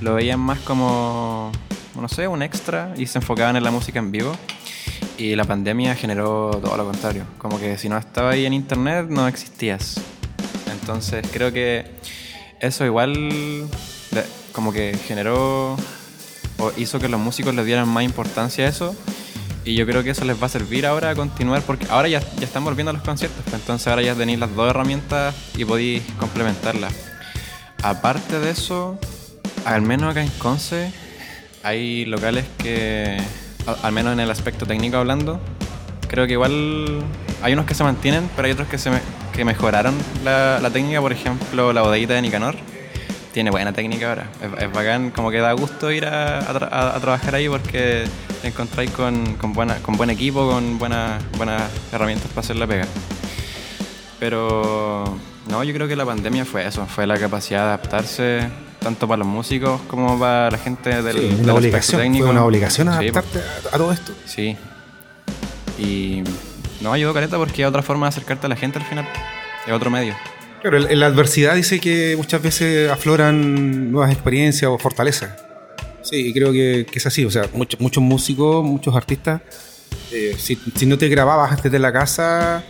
Lo 0.00 0.14
veían 0.14 0.40
más 0.40 0.58
como, 0.60 1.52
no 2.00 2.08
sé, 2.08 2.28
un 2.28 2.42
extra 2.42 2.94
y 2.96 3.06
se 3.06 3.18
enfocaban 3.18 3.56
en 3.56 3.64
la 3.64 3.70
música 3.70 3.98
en 3.98 4.10
vivo. 4.10 4.32
Y 5.18 5.36
la 5.36 5.44
pandemia 5.44 5.94
generó 5.94 6.50
todo 6.62 6.76
lo 6.76 6.84
contrario. 6.84 7.24
Como 7.38 7.60
que 7.60 7.76
si 7.78 7.88
no 7.88 7.98
estaba 7.98 8.30
ahí 8.30 8.46
en 8.46 8.52
internet 8.52 9.06
no 9.08 9.28
existías. 9.28 10.00
Entonces 10.82 11.24
creo 11.32 11.52
que 11.52 11.86
eso 12.60 12.84
igual 12.84 13.68
como 14.52 14.72
que 14.72 14.98
generó 15.06 15.76
o 16.58 16.72
hizo 16.76 16.98
que 16.98 17.08
los 17.08 17.20
músicos 17.20 17.54
le 17.54 17.64
dieran 17.64 17.88
más 17.88 18.04
importancia 18.04 18.66
a 18.66 18.68
eso. 18.68 18.94
Y 19.64 19.76
yo 19.76 19.86
creo 19.86 20.02
que 20.02 20.10
eso 20.10 20.24
les 20.24 20.42
va 20.42 20.46
a 20.46 20.48
servir 20.48 20.86
ahora 20.86 21.10
a 21.10 21.14
continuar 21.14 21.62
porque 21.62 21.86
ahora 21.88 22.08
ya, 22.08 22.18
ya 22.18 22.44
están 22.44 22.64
volviendo 22.64 22.90
a 22.90 22.94
los 22.94 23.02
conciertos. 23.02 23.42
pues, 23.44 23.54
Entonces 23.54 23.86
ahora 23.86 24.02
ya 24.02 24.14
tenéis 24.16 24.40
las 24.40 24.54
dos 24.56 24.68
herramientas 24.68 25.34
y 25.56 25.64
podéis 25.64 26.02
complementarlas. 26.18 26.92
Aparte 27.80 28.40
de 28.40 28.50
eso, 28.50 28.98
al 29.64 29.82
menos 29.82 30.10
acá 30.10 30.22
en 30.22 30.30
Conce 30.38 30.92
hay 31.62 32.04
locales 32.06 32.44
que, 32.58 33.18
al 33.82 33.92
menos 33.92 34.12
en 34.14 34.20
el 34.20 34.30
aspecto 34.32 34.66
técnico 34.66 34.96
hablando, 34.96 35.40
creo 36.08 36.26
que 36.26 36.32
igual 36.32 37.04
hay 37.40 37.52
unos 37.52 37.66
que 37.66 37.74
se 37.74 37.84
mantienen, 37.84 38.28
pero 38.34 38.46
hay 38.46 38.52
otros 38.52 38.66
que, 38.68 38.78
se 38.78 38.90
que 39.32 39.44
mejoraron 39.44 39.94
la, 40.24 40.58
la 40.60 40.70
técnica. 40.70 41.00
Por 41.00 41.12
ejemplo, 41.12 41.72
la 41.72 41.82
bodeguita 41.82 42.14
de 42.14 42.22
Nicanor 42.22 42.54
tiene 43.32 43.50
buena 43.50 43.72
técnica 43.72 44.10
ahora. 44.10 44.26
Es, 44.42 44.62
es 44.64 44.72
bacán, 44.72 45.10
como 45.10 45.30
que 45.30 45.38
da 45.38 45.52
gusto 45.52 45.90
ir 45.90 46.04
a, 46.06 46.38
a 46.38 46.52
tra- 46.54 46.68
a- 46.70 46.96
a 46.96 47.00
trabajar 47.00 47.34
ahí 47.34 47.48
porque 47.48 48.04
te 48.42 48.48
encontráis 48.48 48.90
con, 48.90 49.34
con, 49.34 49.52
buena, 49.52 49.76
con 49.76 49.96
buen 49.96 50.10
equipo, 50.10 50.48
con 50.50 50.78
buenas 50.78 51.22
buenas 51.38 51.62
herramientas 51.92 52.28
para 52.28 52.40
hacer 52.40 52.56
la 52.56 52.66
pega. 52.66 52.86
Pero 54.20 55.04
no, 55.48 55.64
yo 55.64 55.74
creo 55.74 55.88
que 55.88 55.96
la 55.96 56.04
pandemia 56.06 56.44
fue 56.44 56.66
eso, 56.66 56.86
fue 56.86 57.06
la 57.06 57.18
capacidad 57.18 57.60
de 57.60 57.64
adaptarse 57.66 58.48
tanto 58.80 59.06
para 59.08 59.18
los 59.18 59.28
músicos 59.28 59.80
como 59.88 60.18
para 60.18 60.50
la 60.50 60.58
gente 60.58 61.02
del, 61.02 61.16
Sí, 61.16 61.20
del 61.22 61.28
una 61.28 61.38
aspecto 61.38 61.54
obligación, 61.56 62.00
técnico. 62.02 62.24
fue 62.26 62.32
una 62.32 62.44
obligación 62.44 62.88
Sí, 62.98 63.10
po. 63.10 63.18
adaptarte 63.18 63.38
a, 63.70 63.74
a 63.74 63.78
todo 63.78 63.92
esto. 63.92 64.12
Sí. 64.26 64.56
Y 65.78 66.22
no 66.82 66.92
ayudó 66.92 67.14
careta 67.14 67.38
porque 67.38 67.62
es 67.62 67.68
otra 67.68 67.82
forma 67.82 68.06
de 68.06 68.10
acercarte 68.10 68.46
a 68.46 68.48
la 68.48 68.56
gente 68.56 68.78
al 68.78 68.84
final. 68.84 69.08
Es 69.66 69.72
otro 69.72 69.90
medio. 69.90 70.14
Pero 70.62 70.76
en 70.88 71.00
la 71.00 71.06
adversidad 71.06 71.54
dice 71.54 71.80
que 71.80 72.14
muchas 72.16 72.42
veces 72.42 72.90
afloran 72.90 73.90
nuevas 73.90 74.12
experiencias 74.12 74.70
o 74.70 74.78
fortalezas. 74.78 75.30
Sí, 76.02 76.28
y 76.28 76.32
creo 76.32 76.52
que, 76.52 76.86
que 76.90 76.98
es 76.98 77.06
así. 77.06 77.24
O 77.24 77.30
sea, 77.30 77.48
muchos, 77.54 77.80
muchos 77.80 78.02
músicos, 78.02 78.64
muchos 78.64 78.94
artistas, 78.94 79.40
eh, 80.12 80.34
si, 80.38 80.58
si 80.74 80.86
no 80.86 80.98
te 80.98 81.08
grababas 81.08 81.62
desde 81.62 81.78
la 81.78 81.92
casa, 81.92 82.64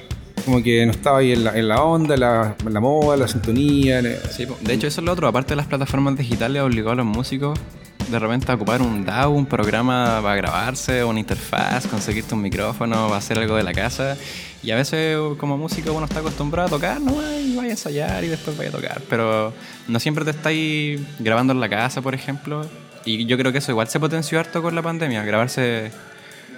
como 0.45 0.63
que 0.63 0.85
no 0.87 0.93
estaba 0.93 1.19
ahí 1.19 1.33
en 1.33 1.45
la, 1.45 1.59
en 1.59 1.69
la 1.69 1.83
onda, 1.83 2.15
en 2.15 2.21
la, 2.21 2.57
en 2.65 2.73
la 2.73 2.81
moda, 2.81 3.15
en 3.15 3.21
la 3.21 3.29
sintonía. 3.29 4.03
Sí, 4.31 4.47
de 4.61 4.75
hecho 4.75 4.87
eso 4.87 5.01
es 5.01 5.05
lo 5.05 5.13
otro. 5.13 5.29
Aparte 5.29 5.51
de 5.51 5.57
las 5.57 5.67
plataformas 5.67 6.17
digitales, 6.17 6.63
obligó 6.63 6.91
a 6.91 6.95
los 6.95 7.07
músicos 7.07 7.59
de 8.09 8.19
repente 8.19 8.51
ocupar 8.53 8.83
un 8.83 9.05
DAW, 9.05 9.33
un 9.33 9.47
programa 9.47 10.21
para 10.23 10.37
grabarse, 10.37 11.03
una 11.05 11.21
interfaz, 11.21 11.87
conseguirte 11.87 12.35
un 12.35 12.43
micrófono, 12.43 13.07
para 13.07 13.17
hacer 13.19 13.39
algo 13.39 13.57
de 13.57 13.63
la 13.63 13.73
casa. 13.73 14.17
Y 14.63 14.71
a 14.71 14.77
veces 14.77 15.17
como 15.39 15.57
músico 15.59 15.93
uno 15.93 16.05
está 16.07 16.21
acostumbrado 16.21 16.69
a 16.69 16.71
tocar, 16.71 17.01
no 17.01 17.15
y 17.39 17.57
vaya 17.57 17.69
a 17.69 17.73
ensayar 17.73 18.23
y 18.25 18.29
después 18.29 18.57
vaya 18.57 18.71
a 18.71 18.73
tocar. 18.73 19.03
Pero 19.09 19.53
no 19.89 19.99
siempre 20.01 20.25
te 20.25 20.31
estáis 20.31 21.01
grabando 21.19 21.53
en 21.53 21.61
la 21.61 21.69
casa, 21.69 22.01
por 22.01 22.15
ejemplo. 22.15 22.65
Y 23.05 23.27
yo 23.27 23.37
creo 23.37 23.51
que 23.51 23.59
eso 23.59 23.73
igual 23.73 23.89
se 23.89 23.99
potenció 23.99 24.39
harto 24.39 24.63
con 24.63 24.75
la 24.77 24.83
pandemia. 24.83 25.25
Grabarse, 25.25 25.91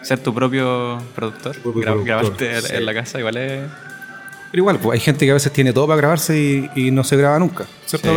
ser 0.02 0.18
tu 0.18 0.34
propio 0.34 0.98
productor, 1.14 1.56
Propio 1.60 1.80
gra- 1.82 1.84
productor, 1.92 2.04
grabarte 2.04 2.56
en- 2.56 2.62
sí. 2.62 2.74
en 2.76 2.84
la 2.86 2.92
casa 2.94 3.18
igual 3.18 3.36
es... 3.38 3.62
Pero 4.50 4.60
igual, 4.62 4.78
pues 4.78 5.00
hay 5.00 5.04
gente 5.04 5.24
que 5.24 5.30
a 5.32 5.34
veces 5.34 5.52
tiene 5.52 5.72
todo 5.72 5.86
para 5.88 5.96
grabarse 5.96 6.38
y, 6.38 6.70
y 6.76 6.90
no 6.92 7.02
se 7.02 7.16
graba 7.16 7.38
nunca. 7.40 7.64
¿Cierto, 7.86 8.14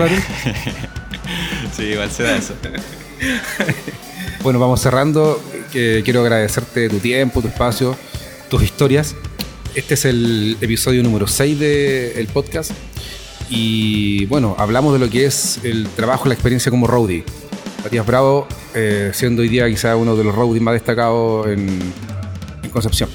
sí, 1.75 1.83
igual 1.93 2.11
se 2.11 2.23
da 2.23 2.35
eso. 2.35 2.53
Bueno, 4.43 4.59
vamos 4.59 4.81
cerrando. 4.81 5.41
Que 5.71 6.01
quiero 6.05 6.21
agradecerte 6.21 6.87
tu 6.89 6.99
tiempo, 6.99 7.41
tu 7.41 7.49
espacio, 7.49 7.97
tus 8.49 8.63
historias. 8.63 9.15
Este 9.75 9.95
es 9.95 10.05
el 10.05 10.57
episodio 10.61 11.03
número 11.03 11.27
6 11.27 11.59
del 11.59 12.27
podcast. 12.27 12.71
Y 13.49 14.25
bueno, 14.27 14.55
hablamos 14.57 14.93
de 14.93 14.99
lo 14.99 15.09
que 15.09 15.25
es 15.25 15.59
el 15.63 15.87
trabajo, 15.89 16.27
la 16.27 16.33
experiencia 16.33 16.69
como 16.69 16.87
roadie. 16.87 17.23
Matías 17.83 18.05
Bravo, 18.05 18.47
eh, 18.73 19.11
siendo 19.13 19.41
hoy 19.41 19.49
día 19.49 19.67
quizá 19.69 19.95
uno 19.95 20.15
de 20.15 20.23
los 20.23 20.33
roadies 20.33 20.61
más 20.61 20.73
destacados 20.73 21.47
en, 21.47 21.67
en 22.63 22.69
Concepción. 22.69 23.09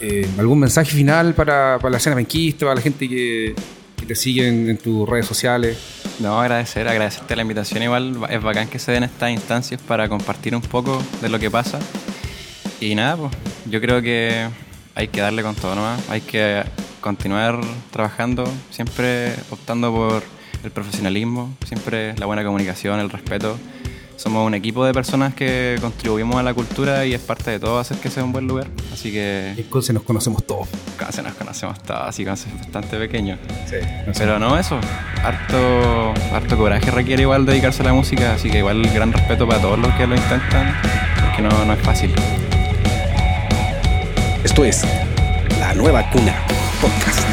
Eh, 0.00 0.26
¿Algún 0.38 0.58
mensaje 0.58 0.90
final 0.90 1.34
para, 1.34 1.78
para 1.78 1.90
la 1.90 1.98
escena 1.98 2.16
penquista, 2.16 2.66
para 2.66 2.74
la 2.76 2.82
gente 2.82 3.08
que, 3.08 3.54
que 3.96 4.06
te 4.06 4.14
sigue 4.14 4.48
en, 4.48 4.68
en 4.70 4.76
tus 4.76 5.08
redes 5.08 5.26
sociales? 5.26 5.78
No, 6.18 6.40
agradecer, 6.40 6.86
agradecerte 6.86 7.34
la 7.36 7.42
invitación 7.42 7.82
igual. 7.82 8.16
Es 8.28 8.42
bacán 8.42 8.68
que 8.68 8.78
se 8.78 8.92
den 8.92 9.02
estas 9.04 9.30
instancias 9.30 9.80
para 9.80 10.08
compartir 10.08 10.54
un 10.54 10.62
poco 10.62 11.02
de 11.20 11.28
lo 11.28 11.38
que 11.38 11.50
pasa. 11.50 11.78
Y 12.80 12.94
nada, 12.94 13.16
pues 13.16 13.32
yo 13.66 13.80
creo 13.80 14.02
que 14.02 14.48
hay 14.94 15.08
que 15.08 15.20
darle 15.20 15.42
con 15.42 15.54
todo 15.54 15.74
nomás. 15.74 16.00
Hay 16.10 16.20
que 16.20 16.62
continuar 17.00 17.60
trabajando, 17.90 18.44
siempre 18.70 19.34
optando 19.50 19.92
por 19.92 20.22
el 20.62 20.70
profesionalismo, 20.70 21.54
siempre 21.64 22.14
la 22.16 22.26
buena 22.26 22.44
comunicación, 22.44 23.00
el 23.00 23.10
respeto. 23.10 23.58
Somos 24.22 24.46
un 24.46 24.54
equipo 24.54 24.84
de 24.84 24.92
personas 24.94 25.34
que 25.34 25.76
contribuimos 25.80 26.36
a 26.36 26.44
la 26.44 26.54
cultura 26.54 27.04
y 27.04 27.12
es 27.12 27.20
parte 27.20 27.50
de 27.50 27.58
todo 27.58 27.80
hacer 27.80 27.96
que 27.96 28.08
sea 28.08 28.22
un 28.22 28.30
buen 28.30 28.46
lugar. 28.46 28.68
Así 28.92 29.10
que 29.10 29.50
En 29.56 29.64
Conce 29.64 29.92
nos 29.92 30.04
conocemos 30.04 30.46
todos. 30.46 30.68
casi 30.96 31.22
nos 31.22 31.34
conocemos 31.34 31.76
todos, 31.82 32.02
así 32.06 32.24
que 32.24 32.30
es 32.30 32.46
bastante 32.56 32.98
pequeño. 32.98 33.36
Sí, 33.68 33.78
Pero 34.16 34.38
no 34.38 34.56
eso, 34.56 34.78
harto, 35.24 36.14
harto 36.32 36.56
coraje 36.56 36.88
requiere 36.92 37.22
igual 37.22 37.44
dedicarse 37.44 37.82
a 37.82 37.86
la 37.86 37.94
música, 37.94 38.34
así 38.34 38.48
que 38.48 38.58
igual 38.58 38.88
gran 38.94 39.12
respeto 39.12 39.44
para 39.48 39.60
todos 39.60 39.80
los 39.80 39.92
que 39.94 40.06
lo 40.06 40.14
intentan, 40.14 40.72
porque 41.20 41.42
no, 41.42 41.64
no 41.64 41.72
es 41.72 41.80
fácil. 41.80 42.14
Esto 44.44 44.64
es 44.64 44.84
La 45.58 45.74
Nueva 45.74 46.08
Cuna 46.10 46.36
Podcast. 46.80 47.31